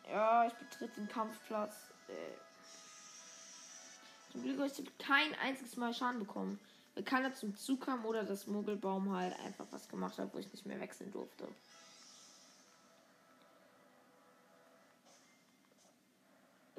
[0.09, 1.89] Ja, ich betritt den Kampfplatz.
[2.07, 2.13] Äh.
[4.31, 6.59] Zum Glück habe ich kein einziges Mal Schaden bekommen.
[6.93, 10.51] Weil keiner zum Zug kam oder das Mogelbaum halt einfach was gemacht hat, wo ich
[10.51, 11.47] nicht mehr wechseln durfte.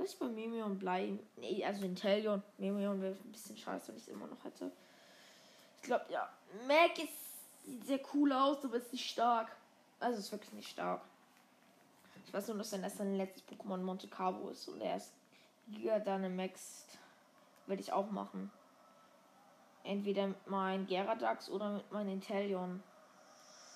[0.06, 1.20] Ich bei Mimion bleiben.
[1.36, 2.42] Nee, also Intellion.
[2.58, 4.70] Mimion wäre ein bisschen scheiße, wenn ich es immer noch hätte.
[5.76, 6.28] Ich glaube, ja.
[6.66, 9.54] Mac ist, sieht sehr cool aus, aber ist nicht stark.
[10.00, 11.02] Also ist wirklich nicht stark.
[12.26, 15.12] Ich weiß nur, dass dann erst sein letztes Pokémon Monte Carlo ist und er ist
[15.68, 16.86] Giga Dynamax.
[17.66, 18.50] Werde ich auch machen.
[19.84, 22.82] Entweder mit meinem Geradax oder mit meinem Intellion.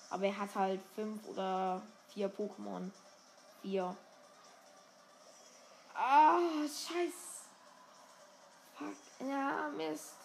[0.09, 2.91] Aber er hat halt fünf oder vier Pokémon.
[3.61, 3.95] Vier.
[6.03, 7.45] Ah, scheiß.
[8.73, 9.27] Fuck.
[9.29, 10.15] Ja, Mist.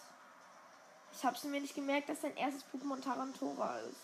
[1.13, 4.01] Ich hab's mir nicht gemerkt, dass sein erstes Pokémon Tarantora ist.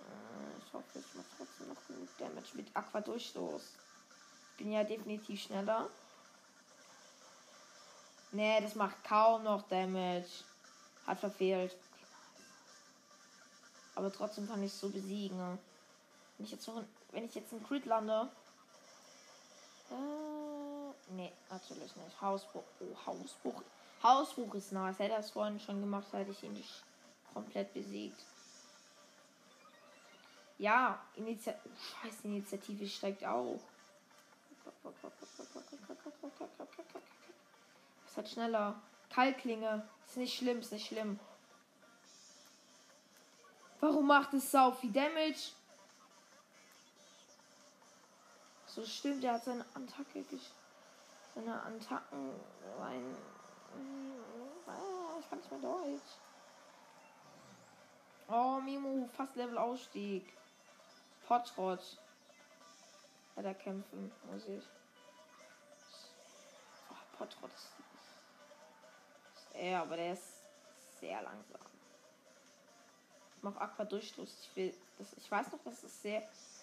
[0.00, 3.62] Äh, ich hoffe, ich mache trotzdem noch genug Damage mit Aqua Durchstoß.
[4.52, 5.90] Ich bin ja definitiv schneller.
[8.32, 10.42] Nee, das macht kaum noch Damage.
[11.06, 11.76] Hat verfehlt.
[13.94, 15.58] Aber trotzdem kann ich es so besiegen.
[16.38, 18.30] Wenn ich jetzt noch, wenn ich jetzt einen Crit lande.
[19.90, 22.20] Äh, nee, natürlich nicht.
[22.20, 22.64] Hausbruch.
[22.80, 23.62] Oh, Hausbruch.
[24.02, 24.98] Hausbruch ist nice.
[24.98, 26.82] Hätte er es vorhin schon gemacht, hätte ich ihn nicht
[27.32, 28.20] komplett besiegt.
[30.58, 31.62] Ja, Initiative.
[31.64, 33.60] Oh, scheiße, Initiative steigt auch.
[38.06, 38.80] Es hat schneller.
[39.10, 39.88] Kalklinge.
[40.06, 41.18] Ist nicht schlimm, ist nicht schlimm.
[43.80, 45.52] Warum macht es sau viel Damage?
[48.74, 50.24] So stimmt, er hat seine Attacke
[51.34, 52.32] seine Attacken
[52.78, 53.16] sein.
[55.18, 56.12] Ich kann nicht mehr Deutsch.
[58.28, 60.32] Oh, Mimo, fast Level Ausstieg.
[61.26, 61.98] Potrot.
[63.34, 64.64] Weiter kämpfen, muss ich.
[66.90, 67.80] Oh, Potrot ist
[69.60, 70.22] ja, aber der ist
[71.00, 71.60] sehr langsam.
[73.36, 74.28] Ich mach Aqua Durchstoß.
[74.42, 74.74] Ich will.
[74.98, 76.22] Das, ich weiß noch, dass es sehr.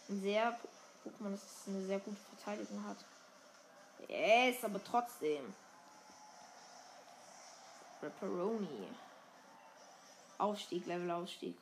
[0.09, 0.59] Ein sehr.
[1.07, 2.97] Pokémon, dass es eine sehr gute Verteidigung hat.
[4.07, 5.53] Yes, aber trotzdem.
[7.99, 8.87] Pepperoni.
[10.37, 11.57] Aufstieg, Level Aufstieg.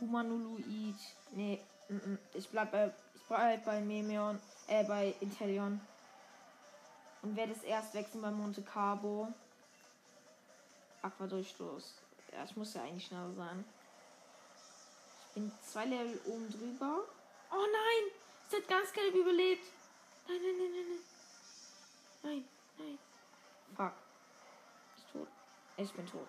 [0.00, 0.96] Humanuluid.
[1.30, 2.18] Nee, m -m.
[2.34, 5.80] ich bleib bei, ich bleib bei Memeon, äh, bei Intellion.
[7.22, 9.28] Und werde es erst wechseln bei Monte Carlo.
[11.02, 11.94] Aquadurchstoß.
[12.32, 13.64] Ja, ich muss ja eigentlich schneller sein.
[15.34, 17.04] Bin zwei Level oben drüber.
[17.50, 18.12] Oh nein!
[18.48, 19.64] Es hat ganz gelb überlebt.
[20.28, 20.98] Nein, nein, nein, nein, nein.
[22.22, 22.98] Nein, nein.
[23.74, 23.94] Fuck.
[24.94, 25.28] Bin tot.
[25.78, 26.28] Ich bin tot.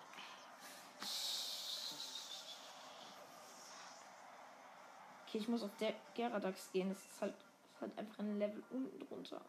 [5.26, 6.88] Okay, ich muss auf der Geradax gehen.
[6.88, 9.40] Das ist halt, das ist halt einfach ein Level unten drunter.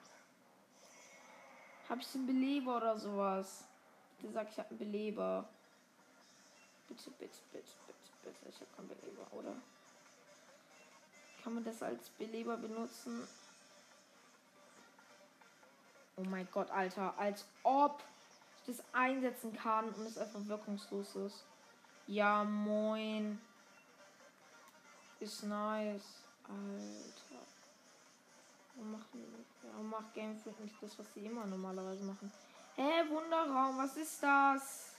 [1.87, 3.63] Habe ich einen Beleber oder sowas?
[4.19, 5.47] Bitte sag, ich habe einen Beleber.
[6.87, 8.49] Bitte, bitte, bitte, bitte, bitte.
[8.49, 9.55] Ich habe keinen Beleber, oder?
[11.43, 13.27] Kann man das als Beleber benutzen?
[16.17, 17.17] Oh mein Gott, Alter.
[17.17, 18.03] Als ob
[18.57, 21.45] ich das einsetzen kann und es einfach wirkungslos ist.
[22.07, 23.39] Ja, moin.
[25.19, 26.23] Ist nice.
[26.43, 27.45] Alter.
[28.75, 32.31] Machen, ja, macht Game nicht das, was sie immer normalerweise machen.
[32.75, 34.94] Hä, Wunderraum, was ist das?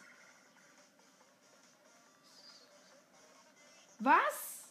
[3.99, 4.65] Was?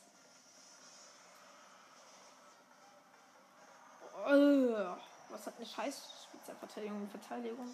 [4.28, 4.96] Oh,
[5.30, 7.70] was hat eine scheiß Spezialverteidigung Verteidigung?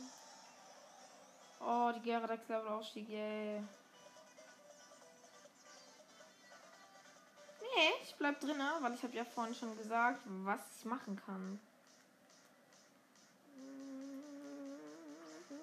[1.59, 3.61] Oh, die Geradax Level Aufstieg, yay.
[7.61, 11.59] Nee, ich bleib drin, weil ich habe ja vorhin schon gesagt, was ich machen kann.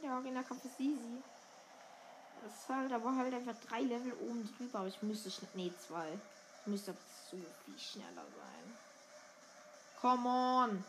[0.03, 1.23] Der Arena-Kampf ist easy.
[2.43, 4.81] Das ist halt aber halt einfach drei Level oben drüber.
[4.81, 5.31] Aber ich müsste.
[5.55, 6.19] Nee, zwei.
[6.61, 6.95] Ich müsste
[7.31, 8.77] so viel schneller sein.
[10.01, 10.85] Come on!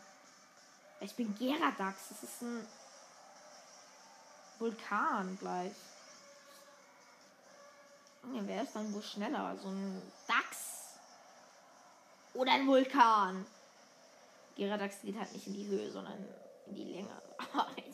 [1.00, 2.08] Ich bin Geradax.
[2.10, 2.66] Das ist ein
[4.58, 5.72] Vulkan gleich.
[8.34, 9.56] Ja, wer ist dann wohl schneller?
[9.56, 10.98] So ein Dachs?
[12.34, 13.46] Oder ein Vulkan.
[14.56, 16.22] Geradax geht halt nicht in die Höhe, sondern
[16.66, 17.22] in die Länge.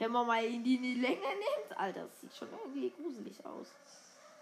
[0.00, 3.68] Wenn man mal die, in die Länge nimmt, Alter, das sieht schon irgendwie gruselig aus.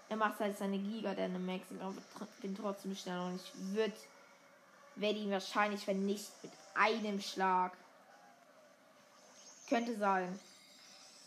[0.08, 3.92] Er macht halt seine Giga, der eine Max, ich bin trotzdem schneller und ich würde
[4.96, 7.76] werde ihn wahrscheinlich vernichten mit einem Schlag.
[9.68, 10.38] Könnte sein.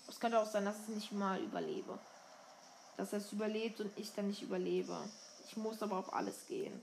[0.10, 2.00] Es könnte auch sein, dass ich nicht mal überlebe.
[2.98, 4.98] Dass er es überlebt und ich dann nicht überlebe.
[5.46, 6.82] Ich muss aber auf alles gehen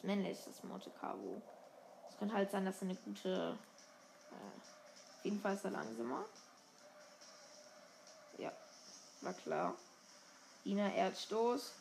[0.00, 1.42] ist männlich, das Monte Carlo.
[2.08, 3.58] Es könnte halt sein, dass er eine gute.
[4.30, 6.24] Äh, auf jeden Fall ist er langsamer.
[9.20, 9.74] War klar.
[10.64, 11.72] Ina Erdstoß.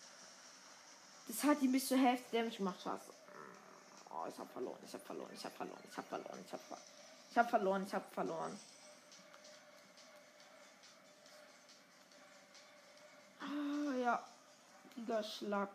[1.27, 3.09] Das hat ihm bis zur Hälfte Damage gemacht fast.
[4.09, 6.61] Oh, ich hab verloren, ich hab verloren, ich hab verloren, ich hab verloren, ich hab
[6.61, 6.83] verloren.
[7.31, 8.59] Ich hab verloren, ich hab verloren.
[13.39, 14.23] Ah, ja.
[14.95, 15.69] Gigaschlag.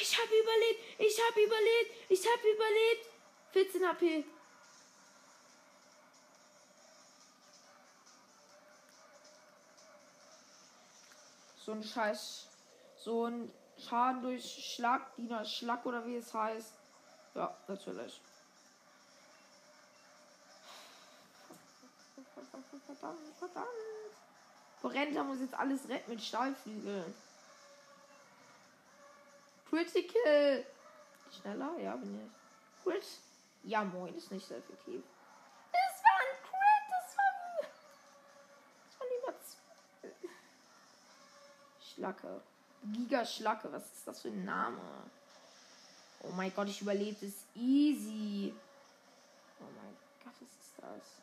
[0.00, 3.06] Ich hab überlebt, ich hab überlebt, ich hab überlebt.
[3.52, 4.24] 14 HP.
[11.64, 12.48] So ein Scheiß.
[12.96, 16.74] So ein Schaden durch Schlag, Diener Schlag oder wie es heißt.
[17.34, 18.20] Ja, natürlich.
[22.86, 23.68] Verdammt, verdammt.
[24.80, 27.14] Porenta muss jetzt alles retten mit Stahlflügeln.
[29.70, 30.66] Critical.
[31.30, 31.78] Schneller?
[31.78, 32.82] Ja, bin ich.
[32.82, 33.04] Crit.
[33.62, 35.02] Ja, moin, ist nicht so effektiv.
[35.72, 37.70] Das war ein Crit, das war.
[38.84, 39.32] Das war lieber.
[41.94, 42.40] Schlacke.
[42.92, 44.80] Giga Schlacke, was ist das für ein Name?
[46.20, 48.54] Oh mein Gott, ich überlebe es easy.
[49.60, 51.22] Oh mein Gott, was ist das?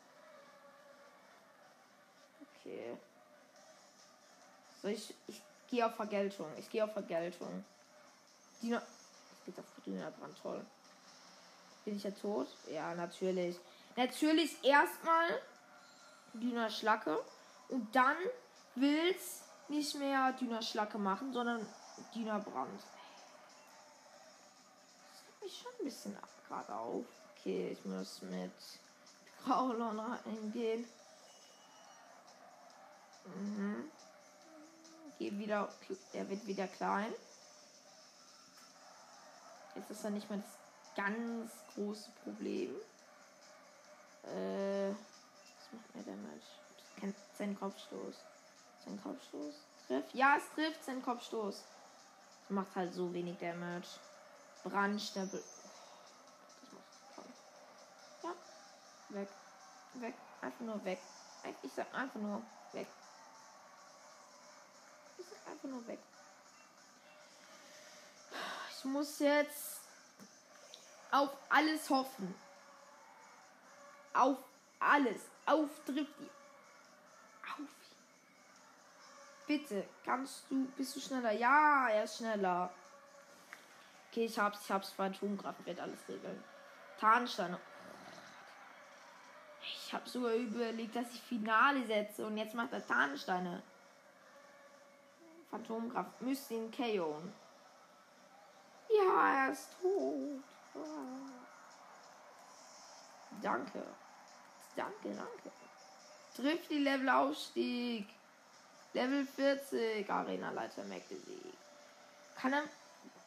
[2.60, 2.96] Okay.
[4.82, 6.46] So, ich, ich gehe auf Vergeltung.
[6.58, 7.64] Ich gehe auf Vergeltung.
[8.62, 8.78] Dino.
[8.78, 10.64] Es geht auf Dino-Brand, toll.
[11.84, 12.48] Bin ich ja tot?
[12.70, 13.58] Ja, natürlich.
[13.96, 15.40] Natürlich erstmal
[16.34, 17.18] Dünner Schlacke
[17.68, 18.16] und dann
[18.74, 21.66] will's nicht mehr Dünner Schlacke machen, sondern
[22.14, 22.80] Dünner Brand.
[25.12, 26.16] Das hat mich schon ein bisschen
[26.48, 27.04] gerade auf.
[27.38, 28.52] Okay, ich muss mit
[29.44, 30.84] Graulon reingehen.
[33.24, 33.90] Mhm.
[35.18, 35.68] Geh wieder,
[36.12, 37.12] er wird wieder klein.
[39.76, 42.74] Jetzt ist er nicht mehr das ganz große Problem.
[44.24, 47.14] Äh, was macht er Mensch?
[47.38, 48.16] Sein Kopfstoß.
[48.84, 49.54] Sein Kopfstoß.
[49.86, 50.14] Trifft?
[50.14, 51.64] Ja, es trifft sein Kopfstoß.
[52.48, 53.88] Macht halt so wenig Damage.
[54.64, 55.42] Brandstempel.
[58.22, 58.30] Ja.
[59.10, 59.28] Weg.
[59.94, 60.14] Weg.
[60.40, 60.98] Einfach nur weg.
[61.62, 62.86] Ich sag einfach nur weg.
[65.18, 65.98] Ich sag einfach nur weg.
[68.76, 69.80] Ich muss jetzt
[71.10, 72.34] auf alles hoffen.
[74.14, 74.38] Auf
[74.78, 75.22] alles.
[75.46, 75.68] Auf.
[75.88, 76.06] Auf.
[79.50, 81.32] Bitte, kannst du, bist du schneller?
[81.32, 82.70] Ja, er ist schneller.
[84.08, 84.92] Okay, ich hab's, ich hab's.
[84.92, 86.40] Phantomkraft wird alles regeln.
[87.00, 87.58] Tarnsteine.
[89.60, 93.60] Ich habe sogar überlegt, dass ich Finale setze und jetzt macht er Tarnsteine.
[95.50, 97.20] Phantomkraft müsste ihn KO.
[98.88, 100.44] Ja, er ist tot.
[103.42, 103.82] Danke.
[104.76, 105.50] Danke, danke.
[106.36, 108.06] Trifft die Levelaufstieg.
[108.92, 110.10] Level 40.
[110.10, 111.02] Arena-Leiter Mac.
[112.36, 112.64] Kann er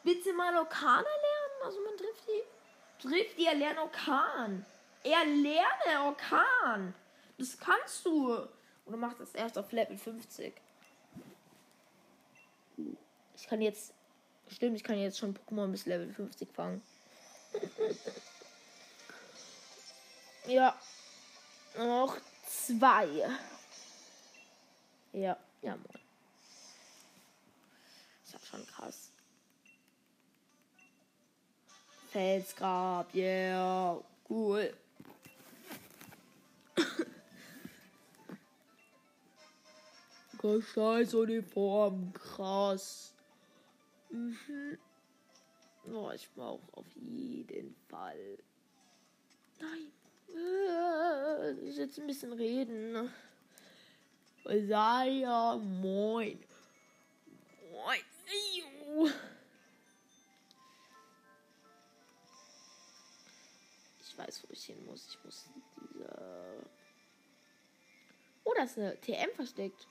[0.02, 1.64] bitte mal Okana lernen?
[1.64, 3.02] Also man trifft die.
[3.02, 4.64] Trifft die, er lernt Okan.
[5.02, 6.94] Er lerne Orkan.
[7.38, 8.34] Das kannst du.
[8.34, 10.54] Und du machst das erst auf Level 50.
[13.36, 13.92] Ich kann jetzt.
[14.50, 16.82] Stimmt, ich kann jetzt schon Pokémon bis Level 50 fangen.
[20.46, 20.78] ja.
[21.76, 23.08] Noch zwei.
[25.12, 26.00] Ja, ja, moin.
[28.22, 29.10] Ist schon krass.
[32.10, 33.98] Felsgrab, yeah.
[34.28, 34.72] Cool.
[40.74, 43.14] Scheißuniform, krass.
[44.10, 44.78] Mhm.
[45.92, 48.38] Oh, ich brauche auf jeden Fall.
[49.60, 49.90] Nein.
[50.36, 53.10] Äh, jetzt ein bisschen reden.
[54.44, 56.38] Saya, moin.
[57.72, 58.00] Moin.
[64.00, 65.08] Ich weiß, wo ich hin muss.
[65.08, 65.48] Ich muss
[65.80, 66.66] diese.
[68.44, 69.88] Oh, da ist eine TM versteckt.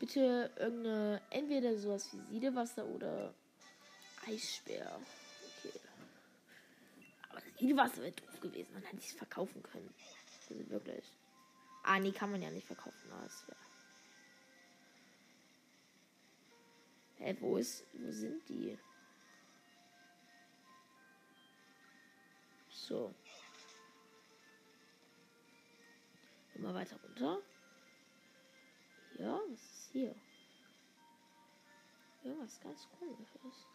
[0.00, 3.32] Bitte irgendeine, entweder sowas wie Siedewasser oder
[4.26, 5.00] Eissperr.
[5.58, 5.80] Okay.
[7.30, 9.94] Aber Siedewasser wäre doof gewesen, dann hätte es verkaufen können.
[10.50, 11.04] Also wirklich.
[11.84, 13.10] Ah, nee, kann man ja nicht verkaufen.
[13.10, 13.56] Wäre.
[17.18, 18.78] Hä, wo ist, wo sind die?
[22.70, 23.14] So.
[26.54, 27.42] Immer weiter runter.
[29.18, 30.14] Ja, was ist hier?
[32.22, 33.66] Irgendwas ganz komisches.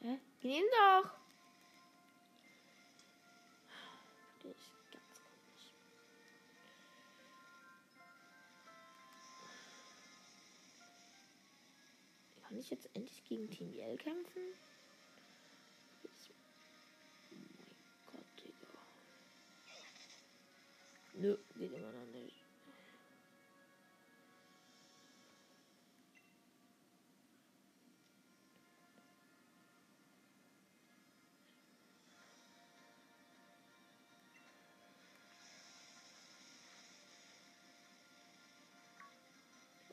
[0.00, 0.18] Hä?
[0.42, 1.21] Nimm doch!
[12.52, 14.42] Kann ich jetzt endlich gegen Team Yell kämpfen?
[21.14, 22.36] Nö, geht immer noch nicht.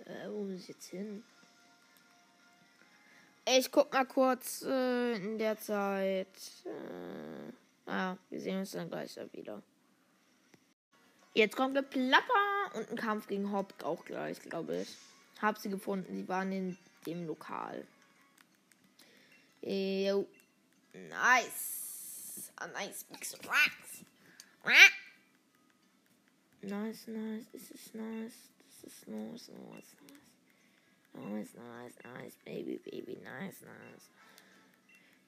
[0.05, 1.23] Äh, wo muss ich jetzt hin?
[3.57, 6.27] Ich guck mal kurz äh, in der Zeit.
[6.65, 9.63] Äh, ah, wir sehen uns dann gleich wieder.
[11.33, 14.95] Jetzt kommt Geplapper und ein Kampf gegen Hopp auch gleich, glaube ich.
[15.41, 16.15] Hab sie gefunden.
[16.15, 16.77] Sie waren in
[17.07, 17.87] dem Lokal.
[19.61, 20.27] Yo.
[20.93, 22.51] Nice.
[22.57, 24.05] A nice big surprise.
[26.61, 27.45] Nice, nice.
[27.51, 28.33] This is nice.
[28.81, 30.18] This is nice, nice, nice.
[31.13, 32.37] Nice, nice, nice.
[32.45, 33.17] Baby, baby.
[33.23, 34.09] Nice, nice.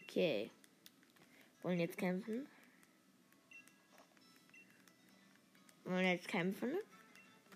[0.03, 0.51] Okay.
[1.63, 2.47] Wollen jetzt kämpfen?
[5.85, 6.77] Wollen jetzt kämpfen?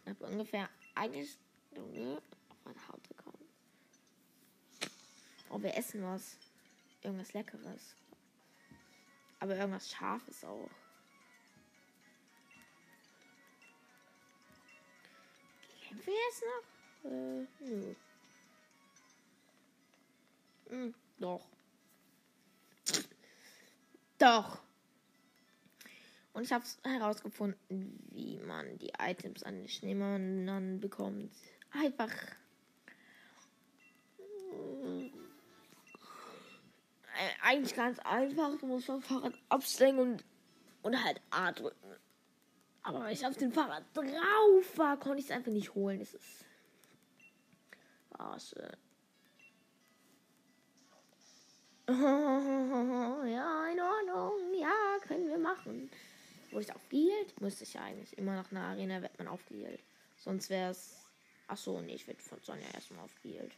[0.04, 3.46] Ich habe ungefähr eine Stunde auf mein Haut bekommen.
[5.50, 6.38] Oh, wir essen was.
[7.02, 7.96] Irgendwas Leckeres.
[9.40, 10.70] Aber irgendwas Scharfes auch.
[15.88, 17.12] Kämpfen wir jetzt noch?
[17.12, 17.96] Äh, nö.
[20.76, 21.48] Hm, doch.
[24.18, 24.60] Doch.
[26.34, 31.32] Und ich habe herausgefunden, wie man die Items an den Schneemann bekommt.
[31.72, 32.12] Einfach.
[34.54, 35.10] Äh,
[37.42, 38.58] eigentlich ganz einfach.
[38.60, 40.26] Du musst vom Fahrrad absteigen und,
[40.82, 41.96] und halt A drücken.
[42.84, 46.00] Aber ich auf dem Fahrrad drauf war, konnte ich es einfach nicht holen.
[46.00, 46.46] Das ist.
[48.12, 48.78] Arsche.
[51.88, 54.60] ja, in Ordnung.
[54.60, 55.92] Ja, können wir machen.
[56.50, 57.40] Wurde ich aufgehielt?
[57.42, 58.18] Müsste ich ja eigentlich.
[58.18, 59.80] Immer nach einer Arena wird man aufgehielt.
[60.18, 60.96] Sonst wäre es.
[61.48, 63.52] Achso, nee, ich werde von Sonja erstmal aufgehielt.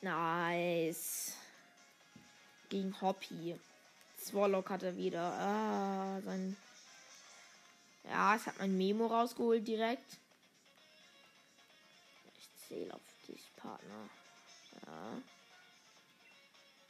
[0.00, 1.36] Nice.
[2.68, 3.58] Gegen Hoppy.
[4.18, 5.32] Swallock hat er wieder.
[5.32, 6.56] Ah, sein.
[8.02, 10.18] Ja, ich habe mein Memo rausgeholt direkt.
[12.36, 13.07] Ich zähle auf
[13.60, 14.08] Partner.
[14.86, 15.22] Ja.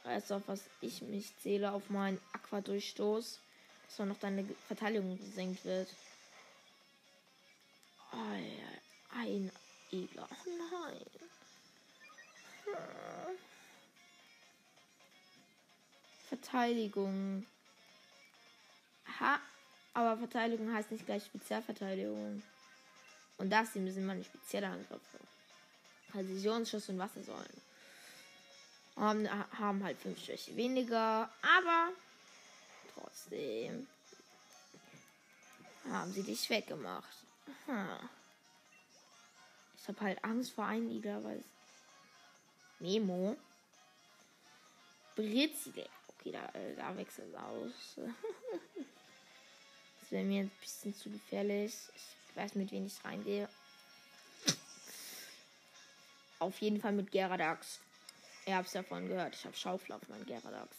[0.03, 1.71] Weißt du, auf was ich mich zähle?
[1.71, 3.39] Auf meinen Aqua-Durchstoß.
[3.85, 5.89] Dass dann noch deine Verteidigung gesenkt wird.
[8.13, 9.19] Ja.
[9.19, 9.51] Ein
[9.91, 10.27] Egler.
[10.29, 11.05] Oh nein.
[12.65, 13.37] Hm.
[16.29, 17.45] Verteidigung.
[19.19, 19.39] Ha.
[19.93, 22.43] Aber Verteidigung heißt nicht gleich Spezialverteidigung.
[23.37, 25.19] Und das hier sind meine spezielle Angriffe.
[26.11, 27.61] Präzisionsschuss und Wassersäulen
[28.95, 31.89] haben, haben halt fünf Schwäche weniger, aber
[32.93, 33.87] trotzdem
[35.89, 37.17] haben sie dich weggemacht.
[37.65, 38.09] Hm.
[39.81, 41.43] Ich habe halt Angst vor einem Igler, weil
[42.79, 43.35] Memo.
[45.15, 45.87] Britzle.
[46.07, 47.95] Okay, da, äh, da wechselt es aus.
[50.01, 51.73] das wäre mir ein bisschen zu gefährlich.
[51.95, 53.49] Ich weiß, mit wem ich reingehe.
[56.39, 57.79] Auf jeden Fall mit Geradax.
[58.45, 59.35] Ihr habt es davon gehört.
[59.35, 60.75] Ich habe Schaufel auf meinem Geradax.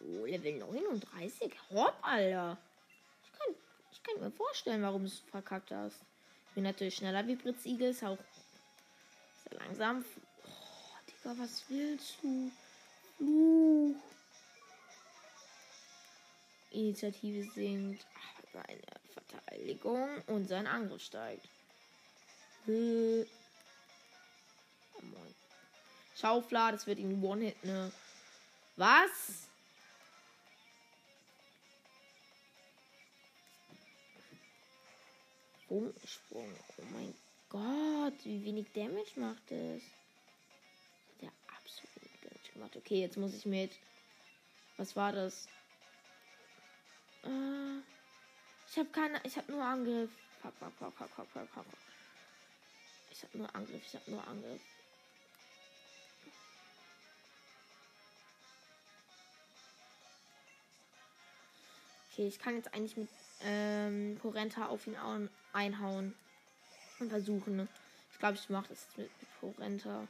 [0.00, 1.52] Oh, Level 39?
[1.70, 2.58] Hopp, Alter.
[3.22, 3.54] Ich kann,
[3.92, 5.96] ich kann mir vorstellen, warum du es verkackt hast.
[6.48, 7.90] Ich bin natürlich schneller wie Fritz Igel.
[7.90, 8.18] Ist auch
[9.44, 10.04] sehr langsam.
[10.44, 10.50] Oh,
[11.06, 12.50] Digga, was willst du?
[13.16, 13.96] Fluch.
[16.70, 18.06] Initiative sinkt.
[18.52, 21.48] Seine Verteidigung und sein Angriff steigt.
[22.68, 23.26] Moin.
[26.14, 27.90] Schaufler, das wird ihn One-Hit, ne?
[28.76, 29.48] Was?
[35.68, 36.54] Umsprung.
[36.76, 37.14] Oh mein
[37.48, 39.82] Gott, wie wenig Damage macht das?
[41.22, 42.76] Der absolut Damage gemacht.
[42.76, 43.72] Okay, jetzt muss ich mit.
[44.76, 45.48] Was war das?
[47.24, 47.78] Äh,
[48.70, 49.20] ich habe keine.
[49.24, 50.10] Ich habe nur Angriff.
[53.18, 53.82] Ich habe nur Angriff.
[53.84, 54.60] Ich habe nur Angriff.
[62.12, 63.08] Okay, ich kann jetzt eigentlich mit
[63.42, 64.96] ähm, Porenta auf ihn
[65.52, 66.14] einhauen.
[67.00, 67.56] Und versuchen.
[67.56, 67.68] Ne?
[68.12, 70.06] Ich glaube, ich mache das mit, mit Porenta.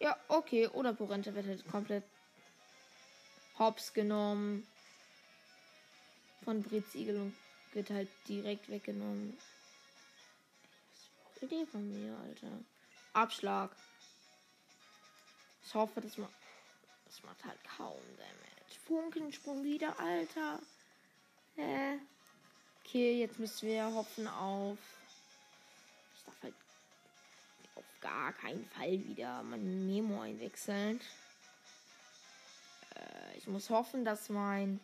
[0.00, 0.68] Ja, okay.
[0.68, 2.04] Oder Porenta wird halt komplett
[3.58, 4.66] hops genommen.
[6.44, 7.34] Von Britzigel und
[7.72, 9.38] wird halt direkt weggenommen.
[11.42, 12.58] Idee von mir, Alter.
[13.12, 13.70] Abschlag.
[15.64, 16.28] Ich hoffe, dass man
[17.12, 18.80] das macht halt kaum Damage.
[18.86, 20.58] Funkensprung wieder, Alter.
[21.56, 21.98] Hä?
[22.80, 24.78] Okay, jetzt müssen wir hoffen auf.
[26.16, 26.54] Ich darf halt
[27.74, 31.02] auf gar keinen Fall wieder mein Memo einwechseln.
[32.94, 34.80] Äh, ich muss hoffen, dass mein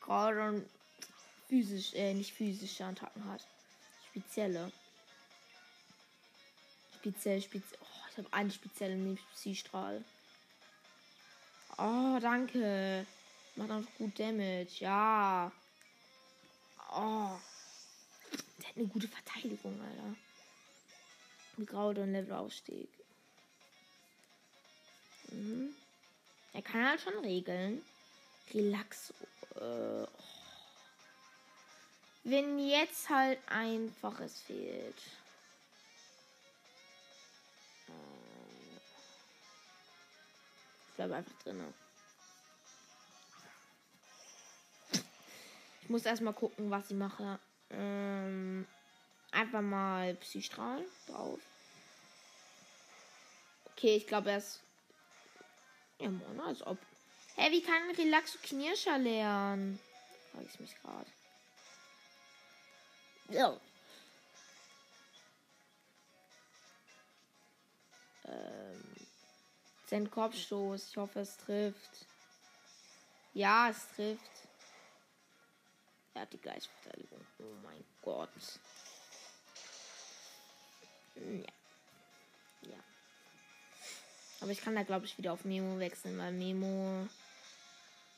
[0.00, 0.68] Gordon
[1.48, 3.46] physisch, äh, nicht physische Attacken hat.
[4.10, 4.72] Spezielle.
[7.00, 7.78] Speziell, speziell.
[7.80, 10.04] Oh, ich habe einen speziellen Psystrahl.
[11.78, 13.06] Oh, danke.
[13.54, 14.80] Macht auch gut Damage.
[14.80, 15.52] Ja.
[16.92, 17.38] Oh.
[18.58, 20.16] Der hat eine gute Verteidigung, Alter.
[21.56, 22.88] Mit und Levelaufstieg.
[25.30, 25.74] Mhm.
[26.52, 27.82] Er kann halt schon regeln.
[28.52, 29.12] Relax.
[29.54, 30.08] Äh, oh.
[32.24, 35.00] Wenn jetzt halt einfach es fehlt.
[40.98, 41.62] Bleibe einfach drin.
[45.82, 47.38] Ich muss erstmal gucken, was ich mache.
[47.70, 48.66] Ähm,
[49.30, 51.38] einfach mal Psystrahl drauf.
[53.66, 54.60] Okay, ich glaube, er ist.
[56.00, 56.78] Ja, Mann, als ob.
[57.36, 59.78] Hä, hey, wie kann Relaxo Knirscher lernen?
[60.32, 61.06] Frage ich mich gerade.
[63.30, 63.60] So.
[68.24, 68.97] Ähm.
[69.88, 70.88] Sein Kopfstoß.
[70.90, 72.06] Ich hoffe, es trifft.
[73.32, 74.20] Ja, es trifft.
[76.12, 77.24] Er hat die gleiche Verteidigung.
[77.38, 78.28] Oh mein Gott.
[81.14, 81.46] Ja.
[82.70, 82.78] Ja.
[84.40, 87.08] Aber ich kann da, glaube ich, wieder auf Memo wechseln, weil Memo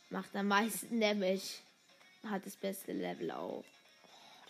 [0.08, 1.60] macht am meisten Damage.
[2.24, 3.64] Hat das beste Level auch.
[3.64, 4.44] Oh,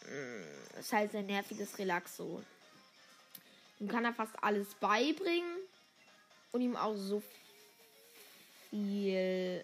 [0.00, 0.10] das.
[0.10, 2.42] Mm, das ist halt ein nerviges Relaxo.
[3.84, 5.58] Ihm kann er fast alles beibringen
[6.52, 7.22] und ihm auch so
[8.70, 9.62] viel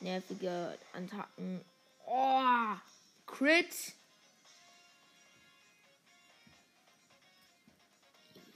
[0.00, 1.64] nervige Attacken.
[2.04, 2.76] Oh,
[3.26, 3.94] Crit.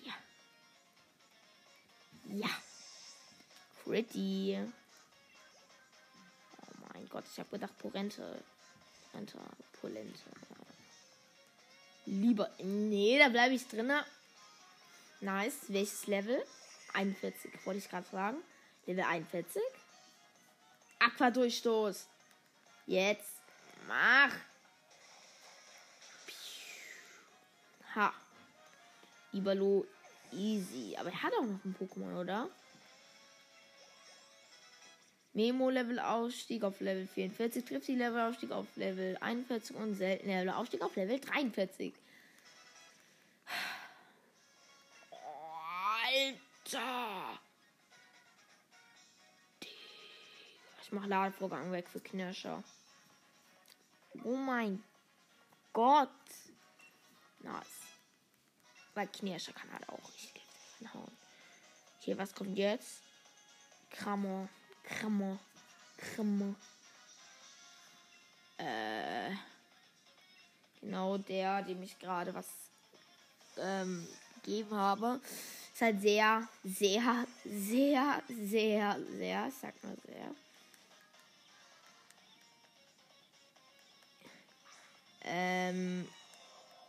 [0.05, 0.13] Ja.
[2.27, 2.51] Ja.
[3.83, 4.59] Critty.
[6.61, 8.45] Oh mein Gott, ich habe gedacht Porente.
[9.11, 9.39] Porente,
[9.81, 10.21] Polente.
[12.05, 12.51] Lieber.
[12.59, 14.05] Nee, da bleibe ich drinne.
[15.21, 15.59] Nice.
[15.69, 16.43] Welches Level?
[16.95, 18.39] 41, wollte ich gerade sagen.
[18.87, 19.63] Level 41.
[20.99, 22.07] Aquadurchstoß.
[22.87, 23.41] Jetzt
[23.87, 24.33] mach.
[27.95, 28.13] Ha.
[29.33, 29.87] Ibalo
[30.33, 30.97] easy.
[30.99, 32.49] Aber er hat auch noch ein Pokémon, oder?
[35.33, 41.21] Memo-Level-Ausstieg auf Level 44, trifft die Level-Ausstieg auf Level 41 und selten Level-Ausstieg auf Level
[41.21, 41.95] 43.
[46.73, 47.39] Alter!
[50.83, 52.63] Ich mach Ladevorgang weg für Knirscher.
[54.25, 54.83] Oh mein
[55.73, 56.09] Gott.
[57.41, 57.67] Nice.
[58.95, 60.43] Weil Knirscher kann halt auch richtig
[60.93, 61.17] hauen.
[62.01, 63.03] Okay, was kommt jetzt?
[63.91, 64.49] Krammer.
[64.85, 65.39] Krammer.
[65.97, 66.55] Krammer.
[68.59, 69.35] Äh.
[70.81, 72.49] Genau der, dem ich gerade was
[73.59, 74.07] ähm,
[74.37, 75.21] gegeben habe.
[75.81, 80.35] Ist halt sehr, sehr, sehr, sehr, sehr, sag mal sehr
[85.25, 86.07] ähm,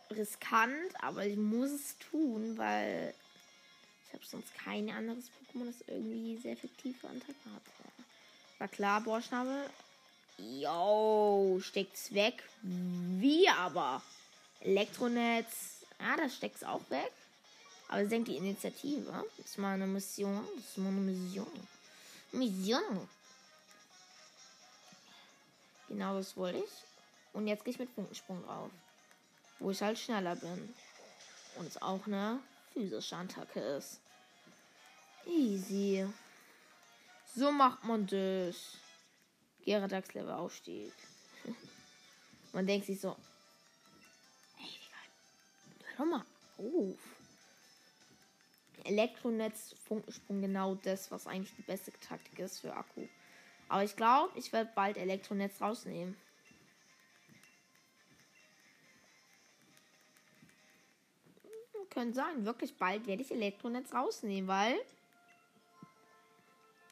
[0.09, 3.13] riskant, aber ich muss es tun, weil
[4.07, 7.61] ich habe sonst kein anderes Pokémon, das irgendwie sehr effektive Attacken hat.
[8.59, 9.69] War klar, Borschnabel.
[10.37, 12.43] Yo, steckt's weg.
[12.61, 14.01] Wie aber?
[14.59, 15.85] Elektronetz.
[15.97, 17.13] Ja, das steckt's auch weg.
[17.91, 19.25] Aber senkt die Initiative.
[19.37, 20.47] Das ist mal eine Mission.
[20.55, 21.67] Das ist mal eine Mission.
[22.31, 23.09] Mission.
[25.89, 26.71] Genau das wollte ich.
[27.33, 28.71] Und jetzt gehe ich mit Punkensprung drauf.
[29.59, 30.73] Wo ich halt schneller bin.
[31.57, 32.39] Und es auch eine
[32.71, 33.99] physische Attacke ist.
[35.27, 36.07] Easy.
[37.35, 38.77] So macht man das.
[39.65, 40.93] Geradax Level Aufstieg.
[42.53, 43.17] man denkt sich so.
[44.57, 45.97] Ey, Digga.
[45.97, 46.25] Hör mal
[46.57, 47.20] auf.
[48.85, 53.07] Elektronetz, Funkensprung, genau das, was eigentlich die beste Taktik ist für Akku.
[53.69, 56.17] Aber ich glaube, ich werde bald Elektronetz rausnehmen.
[61.89, 62.45] Könnte sein.
[62.45, 64.79] Wirklich bald werde ich Elektronetz rausnehmen, weil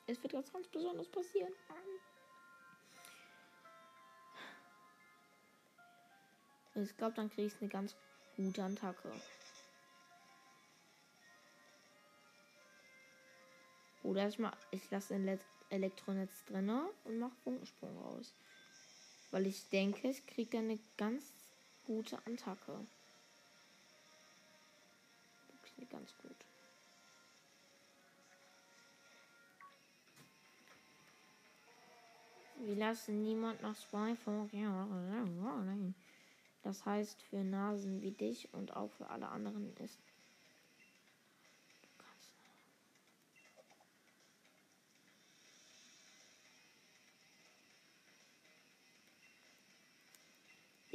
[0.07, 1.53] es wird was ganz Besonderes passieren.
[6.75, 7.95] Ich glaube, dann kriege ich eine ganz
[8.35, 9.11] gute Attacke.
[14.09, 15.39] Oder ich, mach, ich lasse ein
[15.69, 18.33] Elektronetz drinne und mache Funkensprung raus.
[19.29, 21.31] Weil ich denke, ich kriege eine ganz
[21.85, 22.87] gute Attacke.
[25.51, 26.35] Wirklich ganz gute.
[32.65, 34.51] Wir lassen niemand nach Spyfunk.
[36.63, 39.99] Das heißt für Nasen wie dich und auch für alle anderen ist.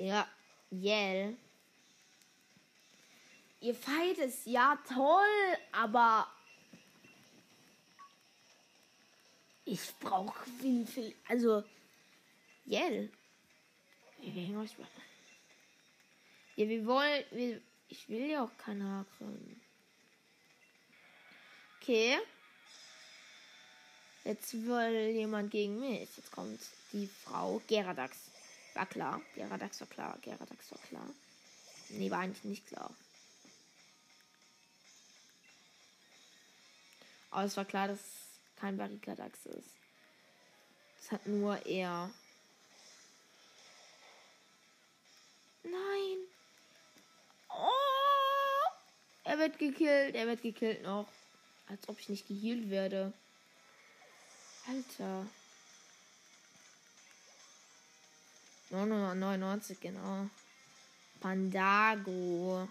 [0.04, 0.28] Ja,
[0.70, 1.34] Yell.
[3.60, 6.30] Ihr Fight ist ja toll, aber
[9.64, 11.14] ich brauche viel, viel.
[11.26, 11.64] Also,
[12.66, 13.10] Yell.
[16.56, 17.24] Ja, wir wollen.
[17.30, 19.58] Wir, ich will ja auch keine Haken.
[21.80, 22.18] Okay.
[24.24, 26.14] Jetzt will jemand gegen mich.
[26.14, 26.60] Jetzt kommt
[26.92, 28.33] die Frau Geradax.
[28.74, 29.20] War klar.
[29.34, 30.18] Geradax war klar.
[30.20, 31.08] Geradax war klar.
[31.90, 32.90] Nee, war eigentlich nicht klar.
[37.30, 38.00] Aber es war klar, dass
[38.56, 39.70] kein Barrikadax ist.
[41.00, 42.10] Es hat nur er.
[45.62, 46.18] Nein.
[47.48, 48.70] Oh!
[49.24, 50.14] Er wird gekillt.
[50.14, 51.08] Er wird gekillt noch.
[51.66, 53.12] Als ob ich nicht geheilt werde.
[54.66, 55.26] Alter.
[58.70, 60.28] 999, genau.
[61.20, 62.68] Pandago.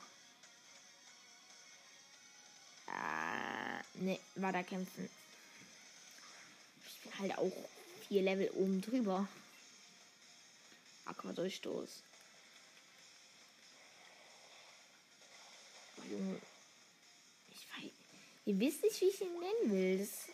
[2.87, 5.09] Äh, ne, war da kämpfen.
[6.85, 7.51] Ich bin halt auch
[8.07, 9.27] vier Level oben drüber.
[11.05, 12.03] Aquadurchstoß.
[16.09, 16.39] Junge.
[17.49, 17.91] Ich weiß.
[18.45, 19.99] Ihr wisst nicht, wie ich ihn nennen will.
[19.99, 20.27] Das,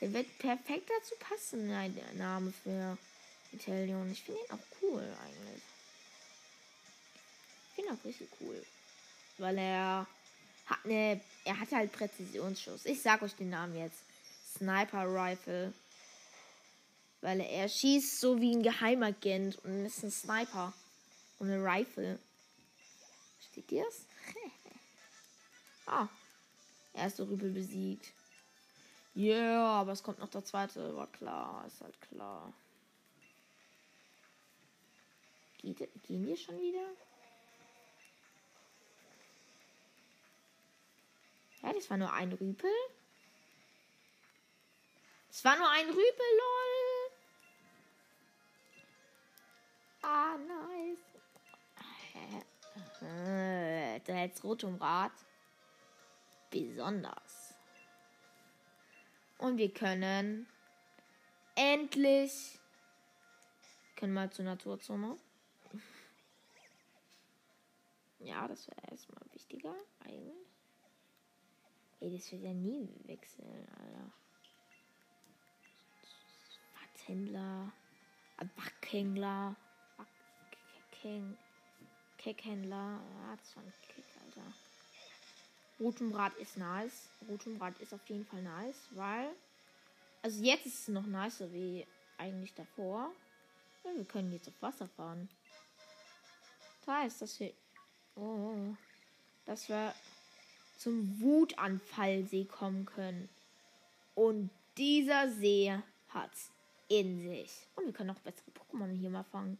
[0.00, 2.98] der wird perfekt dazu passen, der Name für
[3.52, 4.10] Italian.
[4.10, 5.62] Ich finde ihn auch cool eigentlich.
[7.68, 8.64] Ich finde ihn auch richtig cool.
[9.38, 10.06] Weil er
[10.66, 11.20] hat eine.
[11.44, 12.86] Er hat halt Präzisionsschuss.
[12.86, 14.00] Ich sag euch den Namen jetzt.
[14.56, 15.72] Sniper Rifle.
[17.20, 20.72] Weil er schießt so wie ein Geheimagent und ist ein Sniper.
[21.38, 22.18] Und eine Rifle.
[23.50, 24.06] Steht ihr das?
[25.86, 26.08] ah.
[26.94, 28.12] Erste Rübel besiegt.
[29.14, 30.96] Ja, yeah, aber es kommt noch der zweite.
[30.96, 31.64] War klar.
[31.66, 32.52] Ist halt klar.
[35.62, 36.86] Geht, gehen wir schon wieder?
[41.62, 42.70] Ja, das war nur ein Rüpel.
[45.30, 47.12] Es war nur ein Rüpel, lol.
[50.02, 50.98] Ah, nice.
[54.04, 54.14] Da
[54.64, 55.12] um Rad.
[56.50, 57.54] Besonders.
[59.38, 60.46] Und wir können
[61.54, 62.58] endlich
[63.96, 65.16] können mal zur Naturzone.
[68.24, 70.46] Ja, das wäre erstmal wichtiger, eigentlich.
[72.00, 74.12] Ey, das wird ja nie wechseln, Alter.
[76.80, 77.72] Watthändler.
[78.38, 79.56] Wackhändler.
[82.18, 83.00] Keckhändler.
[83.02, 84.52] Ja, das war ein Kick, Alter.
[85.80, 87.08] Rotumrad ist nice.
[87.28, 89.34] Rotumrad ist auf jeden Fall nice, weil.
[90.22, 91.84] Also jetzt ist es noch nicer wie
[92.18, 93.12] eigentlich davor.
[93.84, 95.28] Ja, wir können jetzt auf Wasser fahren.
[96.86, 97.52] Da ist das hier
[98.16, 98.74] Oh,
[99.46, 99.94] dass wir
[100.78, 103.28] zum Wutanfallsee kommen können.
[104.14, 105.74] Und dieser See
[106.08, 106.50] hat's
[106.88, 107.50] in sich.
[107.76, 109.58] Und wir können auch bessere Pokémon hier mal fangen.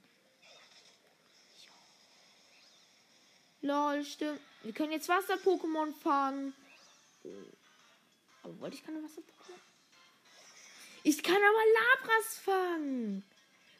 [3.62, 4.40] Lol, stimmt.
[4.64, 6.52] Wir können jetzt Wasser-Pokémon fangen.
[8.42, 9.60] Aber wollte ich keine Wasser-Pokémon?
[11.04, 13.24] Ich kann aber Labras fangen.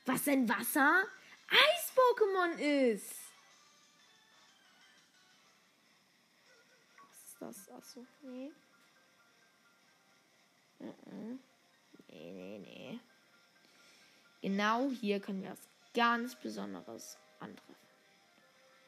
[0.07, 1.05] Was denn Wasser?
[1.49, 3.22] Eis-Pokémon ist.
[7.43, 7.69] Das?
[7.71, 8.51] Achso, nee.
[10.79, 13.01] Nee, nee, nee.
[14.41, 17.77] Genau hier können wir was ganz Besonderes antreffen.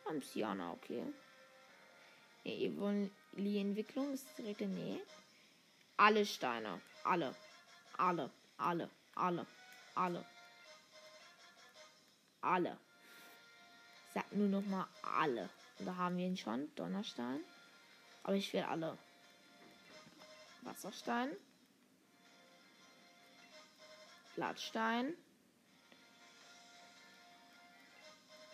[0.07, 1.05] Am Siana, okay.
[2.45, 5.01] Nee, Evoli-Entwicklung ist direkt in Nähe.
[5.97, 6.81] Alle Steine.
[7.05, 7.35] Alle.
[7.97, 8.31] Alle.
[8.59, 8.91] Alle.
[9.15, 9.47] Alle.
[9.95, 10.25] Alle.
[12.41, 12.77] Alle.
[14.13, 15.49] Sag nur noch mal alle.
[15.79, 16.71] Und da haben wir ihn schon.
[16.75, 17.41] Donnerstein.
[18.25, 18.99] Aber ich will alle.
[20.63, 21.31] Wasserstein.
[24.35, 25.15] Blattstein.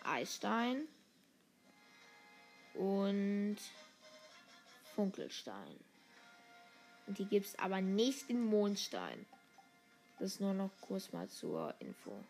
[0.04, 0.86] Eisstein.
[2.74, 3.58] Und
[4.94, 5.80] Funkelstein.
[7.06, 9.26] Und die gibt es aber nicht in Mondstein.
[10.18, 12.22] Das ist nur noch kurz mal zur Info.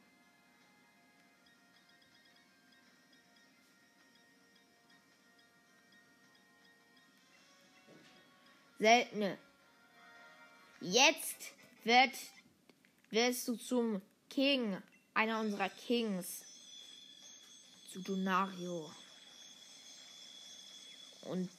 [8.81, 9.37] Seltene.
[10.81, 11.53] Jetzt
[11.85, 12.15] wird,
[13.11, 14.01] wirst du zum
[14.31, 14.83] King.
[15.13, 16.47] Einer unserer Kings.
[17.93, 18.91] Zu Donario.
[21.27, 21.51] Und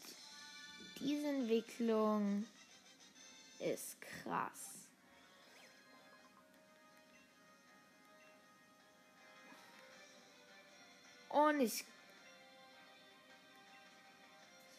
[0.99, 2.47] diese Entwicklung
[3.59, 4.71] ist krass.
[11.29, 11.85] Und ich.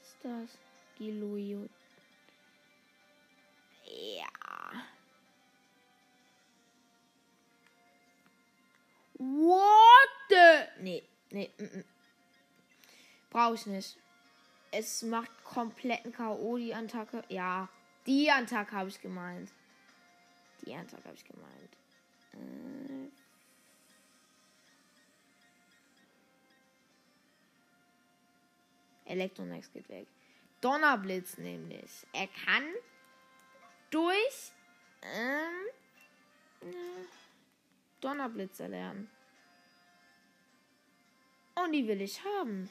[0.01, 0.59] Was ist das?
[0.99, 1.69] Giluio.
[3.93, 4.29] Ja.
[9.19, 10.83] What the?
[10.83, 11.51] Nee, nee.
[11.59, 11.85] Mm, mm.
[13.31, 13.97] Brauche ich nicht.
[14.71, 16.57] Es macht kompletten K.O.
[16.57, 17.23] die Attacke.
[17.29, 17.69] Ja,
[18.07, 19.51] die Attacke habe ich gemeint.
[20.65, 21.77] Die Attacke habe ich gemeint.
[22.33, 23.11] Äh.
[29.05, 30.07] Elektronex geht weg.
[30.63, 32.07] Donnerblitz nämlich.
[32.13, 32.65] Er kann
[33.93, 34.53] durch
[35.03, 35.69] ähm,
[36.63, 37.05] äh,
[38.01, 39.09] Donnerblitz erlernen.
[41.55, 42.69] Und die will ich haben.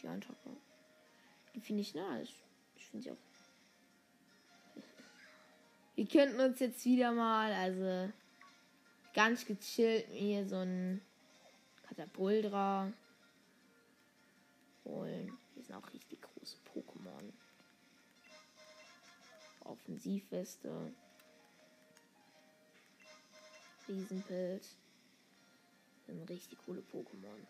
[0.00, 0.56] Die Attacke.
[1.54, 2.30] Die finde ich nice.
[2.76, 3.16] Ich finde sie auch.
[5.94, 8.10] Wir könnten uns jetzt wieder mal, also
[9.12, 11.02] ganz gechillt mir so ein
[11.86, 12.90] Katapultra
[14.84, 15.38] holen.
[15.54, 17.32] Die sind auch richtig große Pokémon.
[19.64, 20.92] Offensivweste.
[23.88, 24.76] Riesenpilz.
[26.06, 27.46] Sind richtig coole Pokémon.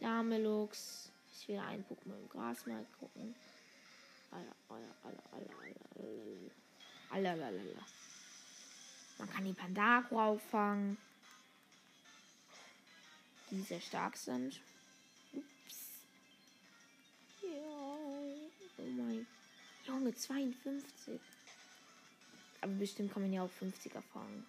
[0.00, 1.10] Damelux.
[1.32, 3.34] Ich will ein Pokémon im Gras mal gucken.
[9.18, 10.98] Man kann die Pandako auffangen.
[13.50, 14.60] Die sehr stark sind.
[15.32, 15.90] Ups.
[17.42, 18.33] Ja.
[18.78, 19.26] Oh mein.
[19.86, 21.20] Junge, 52.
[22.60, 24.46] Aber bestimmt kann man ja auch 50er fangen.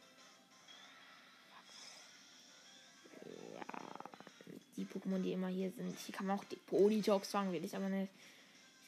[4.78, 5.98] die Pokémon, die immer hier sind.
[6.00, 8.12] Hier kann man auch die Politox fangen, will ich aber nicht.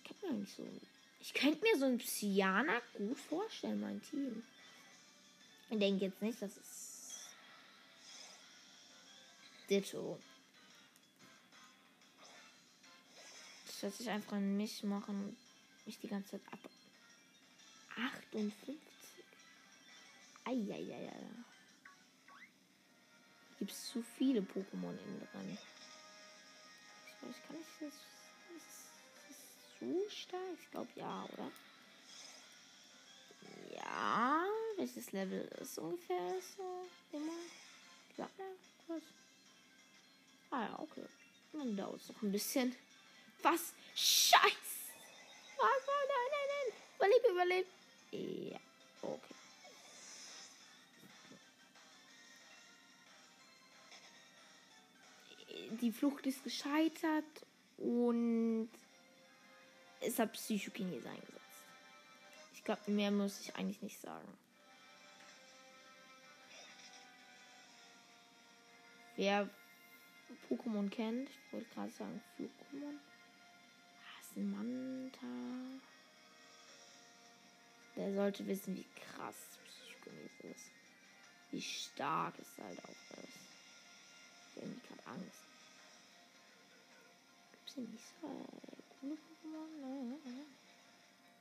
[0.04, 0.68] Ich könnte mir eigentlich so.
[1.20, 4.44] Ich könnte mir so ein Psyana gut vorstellen, mein Team.
[5.70, 7.28] Ich denke jetzt nicht, dass es.
[9.70, 10.18] Ditto.
[13.78, 15.38] Das wird sich einfach an mich machen.
[15.86, 16.60] Mich die ganze Zeit ab.
[18.34, 18.76] 58.
[20.46, 21.14] Eieiei.
[23.60, 25.58] Gibt es zu viele Pokémon in dran.
[27.30, 27.94] Ich kann ich das.
[28.56, 30.58] Ist so stark?
[30.60, 31.52] Ich glaube ja, oder?
[33.76, 34.44] Ja.
[34.78, 36.88] Welches Level ist ungefähr so?
[37.16, 37.34] Immer?
[38.18, 38.56] Sag mal
[38.88, 39.04] kurz.
[40.50, 41.06] Ah ja, okay.
[41.54, 42.76] Dann dauert es noch ein bisschen.
[43.44, 43.74] Was?
[43.96, 44.42] Scheiß!
[45.58, 45.84] Was?
[45.88, 46.74] Nein, nein, nein.
[46.96, 47.68] Überleb, überleb.
[48.12, 48.60] Ja,
[49.02, 49.38] okay.
[55.82, 57.46] die Flucht ist gescheitert
[57.78, 58.70] und
[60.02, 61.36] es hat Psychokinesis eingesetzt.
[62.54, 64.28] Ich glaube, mehr muss ich eigentlich nicht sagen.
[69.16, 69.50] Wer
[70.50, 72.98] Pokémon kennt, ich wollte gerade sagen Flugpokémon.
[74.44, 75.28] Manta.
[77.96, 79.36] Der sollte wissen, wie krass
[79.66, 80.72] Psychokinesis ist.
[81.52, 83.40] Wie stark es halt auch ist.
[84.56, 85.48] Ich habe gerade Angst
[87.78, 88.28] sind nicht so
[89.00, 89.70] coole Pokémon.
[89.80, 90.18] Ne?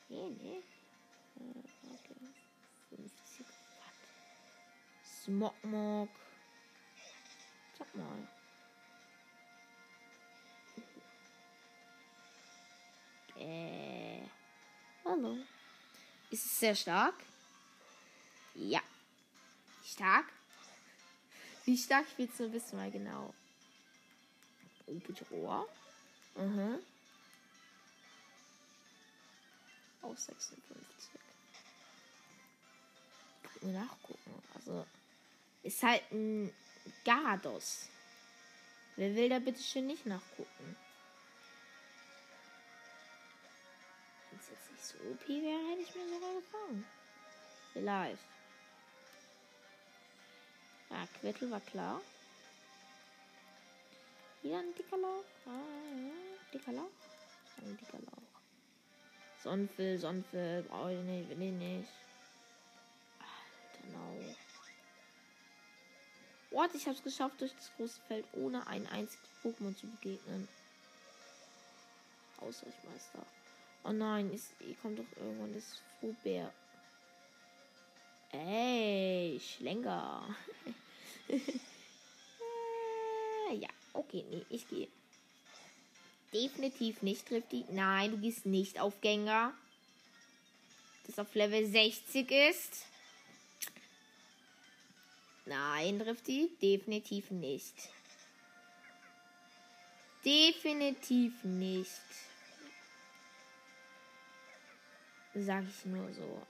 [0.08, 0.62] Nee, nee.
[1.34, 2.14] Okay.
[2.90, 3.46] 50
[3.80, 4.02] Watt.
[5.02, 6.10] Smogmog.
[7.78, 8.28] Sag mal.
[13.46, 14.22] Äh.
[15.04, 15.36] Hallo.
[16.30, 17.14] Ist es sehr stark?
[18.54, 18.80] Ja.
[19.84, 20.26] Stark?
[21.64, 23.32] Wie stark willst du wissen mal genau?
[24.86, 25.64] Opetroa.
[26.34, 26.80] Mhm.
[30.02, 31.10] Auf 56.
[33.42, 34.42] Kann mir nachgucken.
[34.54, 34.84] Also,
[35.62, 36.52] ist halt ein
[37.04, 37.88] Gardos.
[38.96, 40.76] Wer will da bitte schön nicht nachgucken?
[45.10, 46.86] OP wäre, hätte ich mir sogar gefangen.
[47.72, 48.22] Vielleicht.
[50.90, 52.00] Ja, Quettel war klar.
[54.42, 55.24] Wieder ein dicker Lauch.
[55.46, 56.90] Ah, dicker Lauch.
[57.58, 58.26] Ein dicker Lauch.
[59.42, 61.88] Sonnenfil, Sonnenfil, brauche ich nicht, will ich nicht.
[63.82, 64.34] Genau.
[66.50, 66.74] What?
[66.74, 70.48] Ich habe es geschafft, durch das große Feld ohne ein einziges Pokémon zu begegnen.
[72.40, 73.26] Ausweichmeister.
[73.88, 76.52] Oh nein, ist, kommt doch irgendwann das Frohbär.
[78.32, 80.26] Ey, Schlenker.
[81.28, 81.38] Äh,
[83.54, 84.88] ja, okay, nee, ich gehe.
[86.34, 87.64] Definitiv nicht, Drifty.
[87.70, 89.54] Nein, du gehst nicht auf Gänger.
[91.06, 92.86] Das auf Level 60 ist.
[95.44, 97.74] Nein, Drifty, definitiv nicht.
[100.24, 102.25] Definitiv nicht.
[105.38, 106.42] Sag ich nur so.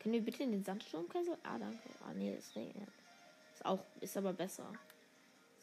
[0.00, 1.36] Können wir bitte in den Sandsturmkessel?
[1.42, 1.78] Ah, danke.
[2.00, 2.72] Ah, nee, ist, nee,
[3.54, 4.70] ist auch, ist aber besser.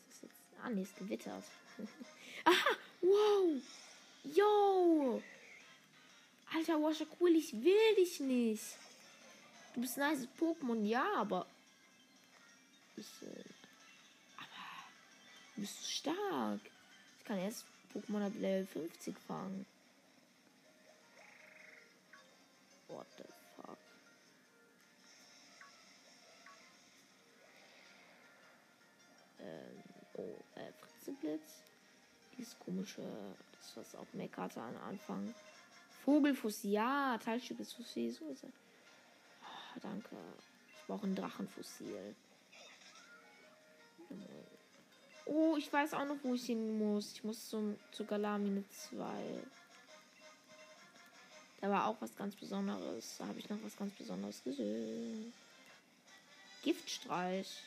[0.10, 1.44] Ist jetzt, ah, nee, ist gewittert.
[2.44, 3.62] Aha, wow.
[4.24, 5.22] Yo.
[6.54, 8.78] Alter, Washer cool, ich will dich nicht.
[9.74, 11.46] Du bist ein nice Pokémon, ja, aber.
[14.38, 14.48] Aber.
[15.56, 16.60] Du bist stark.
[17.20, 19.66] Ich kann erst Pokémon ab Level 50 fangen.
[22.88, 23.24] What the
[23.56, 23.78] fuck?
[29.40, 29.84] Ähm,
[30.14, 31.64] oh, äh, Fritzeblitz.
[32.38, 33.02] Dieses komische,
[33.52, 35.34] das was auch Meckerte an Anfang.
[36.04, 38.50] Vogelfuß, ja, Teilstück ist Fossil, so ist er.
[39.42, 40.16] Oh, danke.
[40.76, 42.16] Ich brauche ein Drachenfossil.
[45.26, 47.14] Oh, ich weiß auch noch, wo ich hin muss.
[47.14, 49.06] Ich muss zum, zu Galamine 2.
[51.60, 53.18] Da war auch was ganz Besonderes.
[53.18, 55.34] Da habe ich noch was ganz Besonderes gesehen.
[56.64, 57.64] Giftstreich.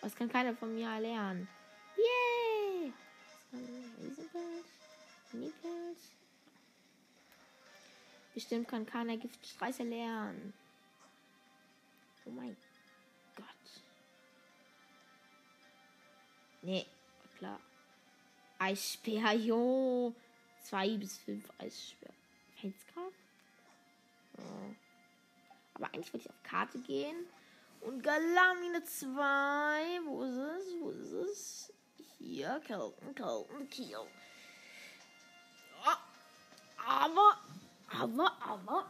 [0.00, 1.48] Was kann keiner von mir lernen?
[1.96, 2.92] Yay!
[8.34, 10.52] Bestimmt kann keiner Giftstreiche lernen.
[12.24, 12.71] Oh mein Gott.
[16.62, 16.86] Nee,
[17.38, 17.60] klar.
[18.58, 20.14] Eisbär, jo.
[20.62, 22.12] Zwei bis fünf Eisbär.
[22.60, 23.12] Felsgraf?
[24.38, 24.44] Ja.
[25.74, 27.26] Aber eigentlich wollte ich auf Karte gehen.
[27.80, 30.00] Und Galamine 2.
[30.04, 30.80] Wo ist es?
[30.80, 31.72] Wo ist es?
[32.18, 34.06] Hier, Kelton, Kelton, Kiel.
[35.84, 35.98] Ja.
[36.86, 37.38] Aber,
[37.88, 38.86] aber, aber.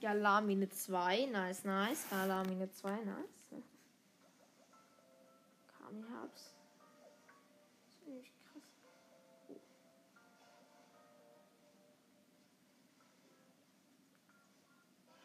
[0.00, 2.06] Galamine 2, nice, nice.
[2.08, 3.62] Galamine 2, nice.
[5.78, 6.54] Kami Herbst.
[8.04, 8.62] Ziemlich krass.
[9.48, 9.60] Oh.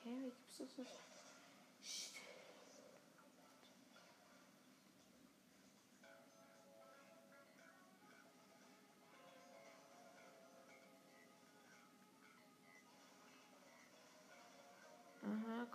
[0.03, 1.04] Hä, wie gibt's das nicht?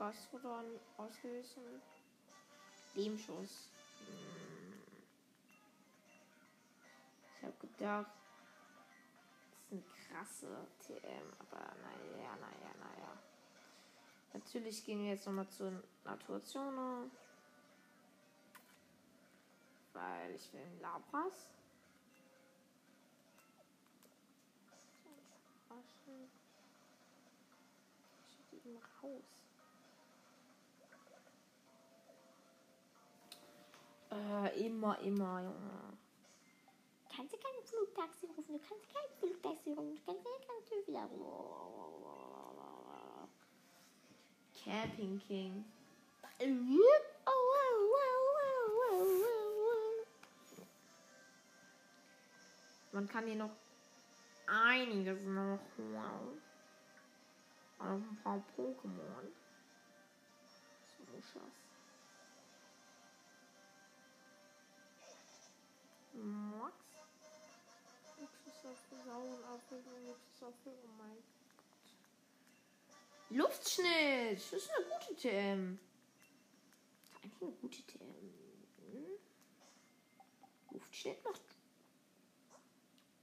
[0.01, 1.83] Gastrodon ausgewiesen.
[2.95, 3.71] Lehmschuss.
[4.07, 4.73] Hm.
[7.37, 8.11] Ich habe gedacht,
[9.53, 13.19] das ist eine krasse TM, aber naja, naja, naja.
[14.33, 15.71] Natürlich gehen wir jetzt nochmal zur
[16.05, 17.11] Naturzone.
[19.93, 21.51] Weil ich will einen Labras.
[28.51, 29.40] Ich ihn raus.
[34.11, 35.99] Äh, immer, immer, Junge.
[37.15, 38.53] Kannst du kein Flugtaxi rufen?
[38.53, 39.97] Du kannst kein Flugtaxi rufen.
[39.97, 40.41] Du kannst kein
[40.87, 41.09] wieder.
[44.65, 45.65] Camping King.
[52.93, 53.51] Man kann hier noch
[54.47, 56.43] einiges noch holen.
[57.78, 59.31] Auch ein paar Pokémon.
[61.32, 61.41] So,
[66.15, 66.74] Max.
[73.31, 74.39] Luftschnitt.
[74.39, 75.78] Das ist eine gute TM.
[77.23, 78.31] Eigentlich eine gute TM.
[80.73, 81.41] Luftschnitt macht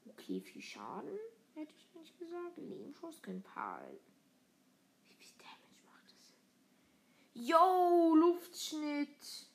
[0.05, 1.17] okay viel Schaden,
[1.55, 2.57] hätte ich nicht gesagt.
[2.57, 4.13] Lehmschuss können paar halten.
[5.09, 6.33] Wie viel Damage macht das?
[7.33, 9.47] Yo, Luftschnitt.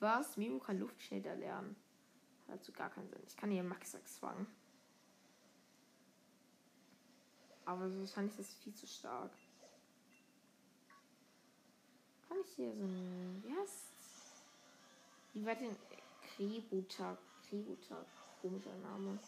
[0.00, 0.36] Was?
[0.36, 1.76] Mimo kann Luftschnitter lernen.
[2.52, 3.22] Also gar keinen Sinn.
[3.26, 4.46] Ich kann hier Maxax fangen.
[7.64, 9.30] Aber so wahrscheinlich ist das viel zu stark.
[12.28, 13.42] Kann ich hier so ein.
[13.42, 13.86] Wie heißt
[15.32, 15.74] Wie war denn.
[16.36, 17.18] Kributak.
[17.48, 18.06] Kributak.
[18.42, 19.18] Komischer Name.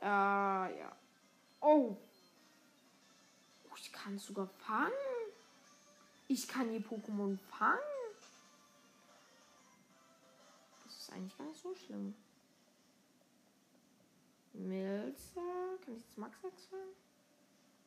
[0.00, 0.96] Äh, ja.
[1.60, 1.96] Oh.
[3.68, 3.74] oh.
[3.76, 4.92] Ich kann es sogar fangen.
[6.28, 7.80] Ich kann die Pokémon fangen.
[11.12, 12.14] Eigentlich gar nicht so schlimm.
[14.52, 15.78] Milzer.
[15.84, 16.94] Kann ich das Maxax fangen?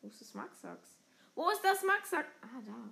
[0.02, 0.88] Wo ist das Maxax?
[1.34, 2.28] Wo ist das Maxax?
[2.42, 2.90] Ah, da.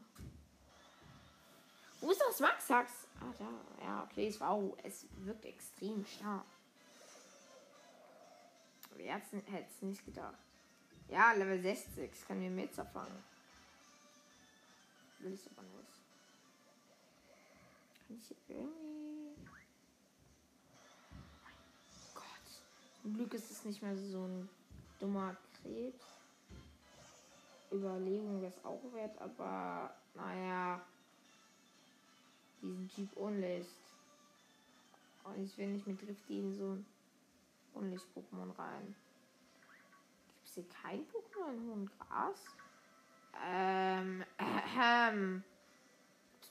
[2.01, 3.07] Wo ist das Maxax?
[3.21, 3.85] Ah, da.
[3.85, 6.45] Ja, okay, es war, es wirkt extrem stark.
[8.97, 10.39] Wer hätte es nicht gedacht?
[11.09, 12.11] Ja, Level 60.
[12.11, 13.25] Das kann mir mit zerfangen.
[15.19, 16.01] Will ich aber nicht.
[18.07, 19.34] Kann ich hier irgendwie.
[23.13, 24.49] Glück ist es nicht mehr so ein
[24.99, 26.07] dummer Krebs.
[27.71, 30.81] Überlegung wäre es auch wert, aber naja.
[32.63, 33.77] Diesen Typ unlicht.
[35.25, 36.87] Und ich will nicht mit Drifty in so ein
[37.75, 38.95] Unlicht-Pokémon rein.
[40.37, 42.41] Gibt es hier kein Pokémon in hohem Gras?
[43.45, 45.45] Ähm, ähm.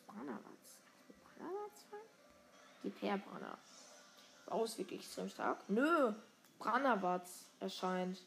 [0.06, 0.82] Branawatz.
[1.38, 2.00] Branawatz rein?
[2.84, 3.58] Die Peerbranner.
[4.46, 5.68] Wow, ist wirklich extrem stark.
[5.68, 6.14] Nö,
[6.64, 8.19] Branawatz erscheint.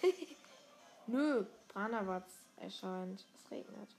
[1.06, 3.22] Nö, Branawatz erscheint.
[3.34, 3.90] Es regnet.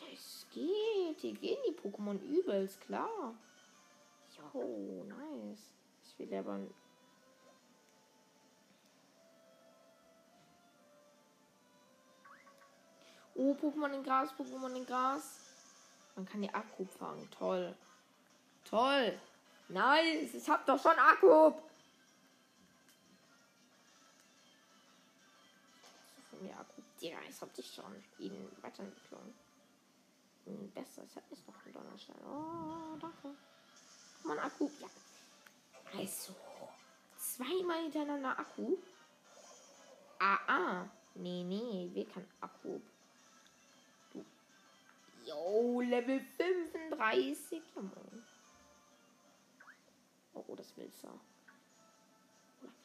[0.00, 1.20] Das geht.
[1.20, 3.34] Hier gehen die Pokémon übelst, klar.
[4.36, 5.72] Jo, nice.
[6.02, 6.58] Ich will aber.
[13.36, 15.38] Oh, Pokémon in Gras, Pokémon in Gras.
[16.16, 17.30] Man kann die Akku fangen.
[17.30, 17.74] Toll.
[18.64, 19.16] Toll.
[19.68, 20.34] Nice.
[20.34, 21.52] Ich hab doch schon Akku.
[27.00, 27.16] Mir Akku.
[27.16, 28.04] Ja, ich schon.
[28.18, 29.34] Ihn weiterentwickeln.
[30.74, 31.04] Besser.
[31.04, 32.16] Ich hab nicht noch einen Donnerstein.
[32.24, 33.36] Oh, danke.
[34.22, 34.68] Komm mal, Akku.
[34.80, 34.88] Ja.
[35.98, 36.34] Also,
[37.16, 38.76] zweimal hintereinander Akku.
[40.18, 40.88] Ah, ah.
[41.14, 42.80] Nee, nee, wir kann Akku.
[44.12, 44.24] Du.
[45.24, 47.62] Yo, Level 35.
[50.34, 51.08] Oh, das willst du.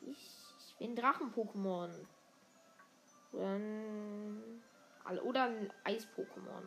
[0.07, 2.05] Ich bin Drachen-Pokémon.
[5.23, 6.63] Oder ein Eis-Pokémon.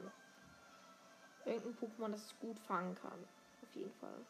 [1.45, 3.24] Irgendein Pokémon, das ich gut fangen kann.
[3.62, 4.27] Auf jeden Fall.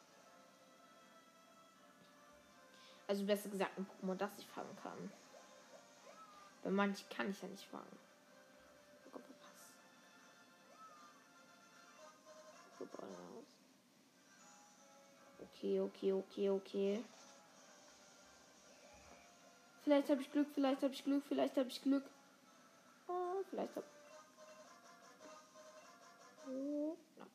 [3.06, 5.10] Also besser gesagt ein Pokémon, das ich fangen kann.
[6.62, 7.98] Weil manche kann ich ja nicht fangen.
[15.40, 17.04] Okay, okay, okay, okay.
[19.82, 22.04] Vielleicht habe ich Glück, vielleicht habe ich Glück, vielleicht habe ich Glück.
[23.08, 23.86] Oh, vielleicht habe
[26.46, 27.26] oh, no.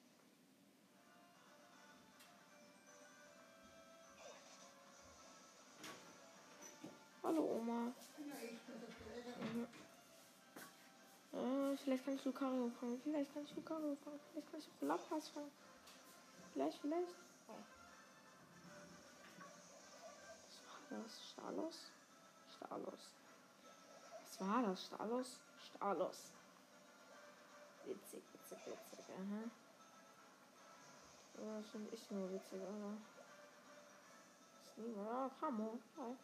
[7.23, 7.91] Hallo Oma.
[9.39, 9.67] Mhm.
[11.33, 13.01] Äh, vielleicht kann ich Lucario fangen.
[13.01, 14.19] Vielleicht kann ich Lucario fangen.
[14.31, 15.51] Vielleicht kann ich auch Lapras fangen.
[16.53, 17.15] Vielleicht, vielleicht.
[17.47, 17.53] Oh.
[20.89, 21.29] Was war das?
[21.31, 21.91] Stalos?
[22.55, 23.13] Stalos.
[24.21, 24.85] Was war das?
[24.85, 25.39] Stalos?
[25.65, 26.31] Stalos.
[27.85, 29.05] Witzig, witzig, witzig.
[29.09, 29.43] Aha.
[31.35, 32.97] Das finde ich nur witzig, aber.
[34.61, 35.09] Ist niemand.
[35.09, 35.79] Ah, Kamo.
[35.97, 36.15] Hi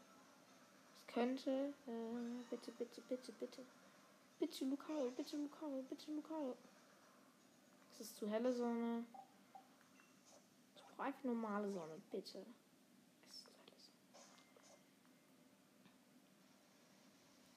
[1.14, 1.74] könnte.
[1.88, 3.66] Äh, bitte, bitte, bitte, bitte.
[4.40, 6.56] Bitte Lucario, bitte Lucario, bitte Lucario.
[7.92, 9.04] Es ist zu helle Sonne.
[10.76, 12.46] Ich brauche einfach normale Sonne, bitte.
[13.28, 14.26] Es ist zu helle Sonne.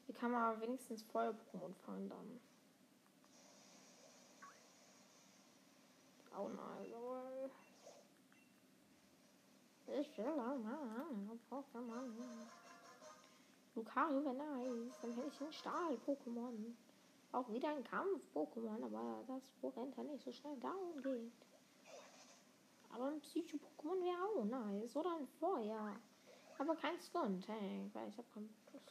[0.06, 2.40] Wie kann man wenigstens Feuer-Pokémon fangen dann?
[6.38, 7.50] Oh nein.
[10.00, 12.12] Ich will auch mal Pokémon.
[13.74, 14.96] Lucario wäre nice.
[15.02, 16.72] Dann hätte ich ein Stahl-Pokémon.
[17.32, 21.32] Auch wieder ein Kampf-Pokémon, aber das Porenta nicht so schnell down geht.
[22.92, 24.94] Aber ein Psycho-Pokémon wäre auch nice.
[24.94, 25.96] Oder ein Feuer.
[26.58, 28.82] Aber kein Stun-Tank, weil ich habe keinen Das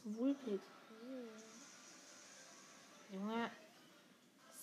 [0.00, 0.60] ist ein Wulpit.
[3.12, 3.50] Junge.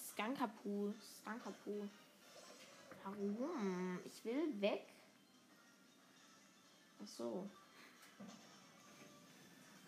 [0.10, 0.94] Skankapu.
[1.22, 1.88] Skankapu.
[3.04, 4.00] Warum?
[4.06, 4.86] Ich will weg.
[7.04, 7.50] Ach so.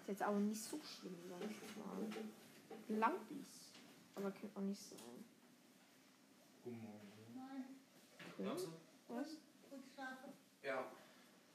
[0.01, 2.99] Ist jetzt aber nicht so schlimm, sag ich mal.
[2.99, 3.71] Langbies.
[4.15, 4.99] Aber kann auch nicht sein.
[6.63, 7.11] Guten Morgen.
[7.35, 7.65] Nein,
[8.37, 8.45] Okay.
[9.07, 9.37] Was?
[10.63, 10.91] Ja.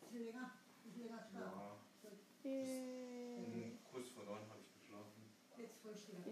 [0.03, 0.51] Ist länger,
[0.87, 1.79] ist länger schlafen.
[2.03, 2.51] Ja.
[2.51, 5.23] Äh, Um kurz vor neun habe ich geschlafen.
[5.57, 5.83] Jetzt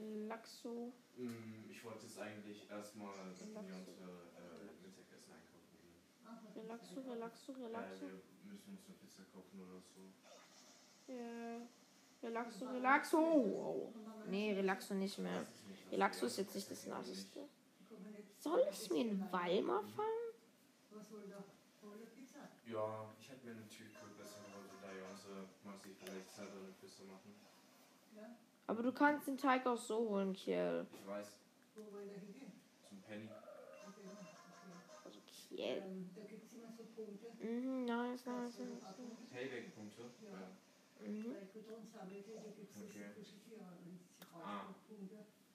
[0.02, 0.92] Relaxo.
[1.16, 3.70] Mm, Ich wollte jetzt eigentlich erstmal mit Relaxo.
[3.70, 6.62] Jonte äh, Mittagessen einkaufen gehen.
[6.62, 7.06] Relaxo, das?
[7.06, 8.00] relaxo, Äh, relaxo.
[8.06, 11.12] wir müssen uns eine Pizza kaufen oder so.
[11.12, 11.60] Ja.
[12.22, 13.18] Relaxo, relaxo.
[13.18, 13.92] Oh.
[14.28, 15.44] Nee, relaxo nicht mehr.
[15.90, 17.40] Relaxo ist jetzt nicht das Nasseste.
[18.38, 20.08] Soll ich mir einen Weimar fangen?
[22.66, 26.72] Ja, ich hätte mir eine Tiefkühl besser und da Jonte mag sie vielleicht selber eine
[26.80, 27.34] Pizza machen.
[28.16, 28.30] Ja?
[28.66, 30.86] Aber du kannst den Teig auch so holen, Kiel.
[30.92, 31.26] Ich weiß,
[31.74, 32.52] Wo wollen wir hingehen?
[32.88, 33.28] zum Penny.
[35.04, 35.58] Also Kiel.
[35.60, 37.44] Ähm, da gibt es immer so Punkte.
[37.44, 38.56] Mhm, nice, nice.
[39.30, 40.02] Payback-Punkte?
[40.22, 41.06] Ja.
[41.06, 41.34] Mhm.
[42.88, 43.04] Okay.
[44.44, 44.64] Ah.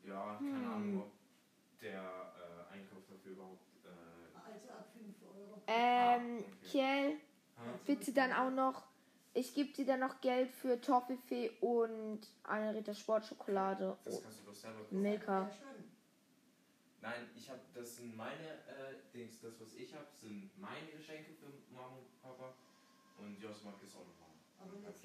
[0.06, 0.54] Ja, Hm.
[0.54, 3.68] keine Ahnung, ob der äh, Einkauf dafür überhaupt.
[3.86, 3.90] Äh,
[4.52, 5.62] Also ab 5 Euro.
[5.68, 6.62] Ähm, Ah, okay.
[6.62, 7.20] Kiel,
[7.86, 8.84] bitte dann auch noch.
[9.38, 13.96] Ich gebe dir dann noch Geld für Toffifee und eine Ritter Sportschokolade.
[14.04, 15.00] das kannst du doch selber kaufen.
[15.00, 15.52] Milka.
[17.02, 21.34] Nein, ich habe, das sind meine äh, Dings, das was ich habe, sind meine Geschenke
[21.34, 22.56] für Mama und Papa
[23.20, 24.42] und Jos mag es auch noch machen.
[24.60, 24.98] Aber anderes.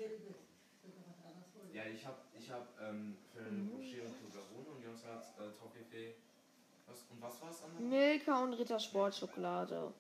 [1.74, 3.70] Ja, ich habe, ich habe ähm, für Mhm.
[3.70, 6.14] Rocher und Toblerone und Jos hat äh, Toffifee.
[6.86, 7.82] Was, und was war es andere?
[7.82, 9.92] Milka und Ritter Sportschokolade.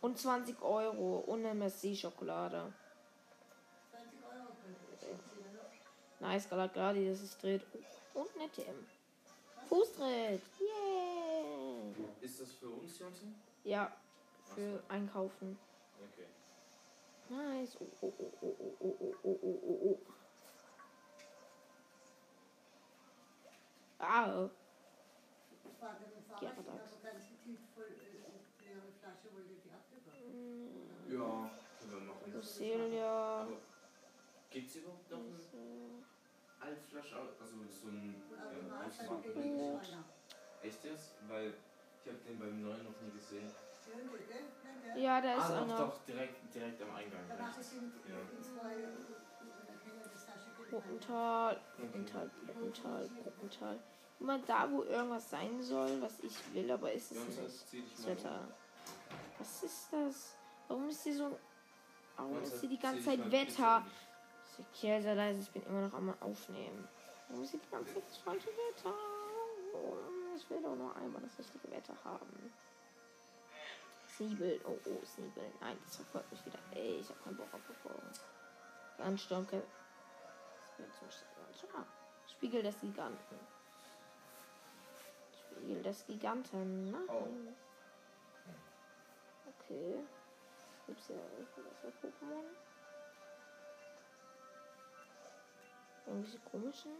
[0.00, 2.72] Und 20 Euro und eine Messi-Schokolade.
[6.22, 7.62] Nice, Galagladi, das ist dreht.
[8.14, 8.86] Und eine TM.
[9.68, 10.40] Fußtritt.
[10.60, 12.06] Yeah.
[12.20, 13.34] Ist das für uns, Jonsen?
[13.64, 13.90] Ja,
[14.54, 15.58] für Einkaufen.
[15.98, 16.28] Okay.
[17.28, 17.76] Nice.
[17.80, 19.98] Oh, oh, oh, oh, oh, oh, oh, oh, oh, oh, oh.
[23.98, 24.50] Ah, Ja, äh.
[31.12, 31.50] Ja,
[31.80, 32.32] können wir machen.
[32.32, 33.40] Lucelia.
[33.42, 33.56] Aber
[34.50, 35.38] gibt es überhaupt noch eine
[36.62, 37.16] Altflasche?
[37.40, 39.84] Also so ein äh, automatisch Automat- geht die Gut.
[39.86, 40.04] Schreiner.
[40.62, 41.14] Echt jetzt?
[41.28, 41.54] Weil
[42.04, 43.50] ich habe den beim neuen noch nie gesehen.
[44.96, 45.76] Ja, da ist ah, doch, einer.
[45.76, 47.20] doch, direkt, direkt am Eingang.
[47.28, 48.18] Da mache ich Ja.
[48.36, 48.74] in zwei,
[50.74, 50.80] Okay.
[50.80, 52.30] Bruppental, Bruppental,
[53.22, 53.78] Bruppental.
[54.20, 57.38] Immer da, wo irgendwas sein soll, was ich will, aber ist es nicht.
[57.96, 58.48] Das Wetter.
[59.38, 60.36] Was ist das?
[60.68, 61.38] Warum ist hier so.
[62.16, 62.42] Warum um.
[62.42, 63.84] ist hier die ganze Zeit Wetter?
[64.56, 66.88] Bitte Sehr, leise, ich bin immer noch am Aufnehmen.
[67.28, 68.94] Warum ganze Zeit das falsche Wetter?
[69.74, 69.96] Oh,
[70.36, 72.52] Ich will doch nur einmal das richtige Wetter haben.
[74.06, 75.50] Sneebel, oh oh, Sneebel.
[75.60, 76.58] Nein, das verfolgt mich wieder.
[76.72, 78.10] Ey, ich hab keinen Bock auf Verfolgung.
[78.98, 79.62] Ansturmke.
[81.74, 81.84] Ah,
[82.28, 83.38] Spiegel des Giganten.
[85.32, 86.90] Spiegel des Giganten.
[86.90, 87.08] Nein.
[87.08, 87.28] Oh.
[89.46, 90.04] Okay.
[90.86, 92.44] Gibt's hier irgendwelche Pokémon?
[96.06, 96.92] Irgendwelche komischen?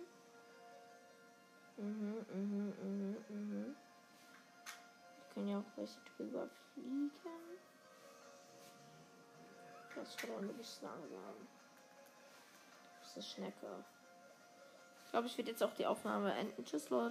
[1.77, 3.77] Mhm, mhm, mhm, mhm.
[5.17, 7.11] Wir können ja auch welche drüber fliegen.
[9.95, 11.49] Das ist aber ein bisschen langsam.
[13.01, 13.85] Das ist Schnecke.
[15.05, 16.65] Ich glaube, ich werde jetzt auch die Aufnahme enden.
[16.65, 17.11] Tschüss, Leute.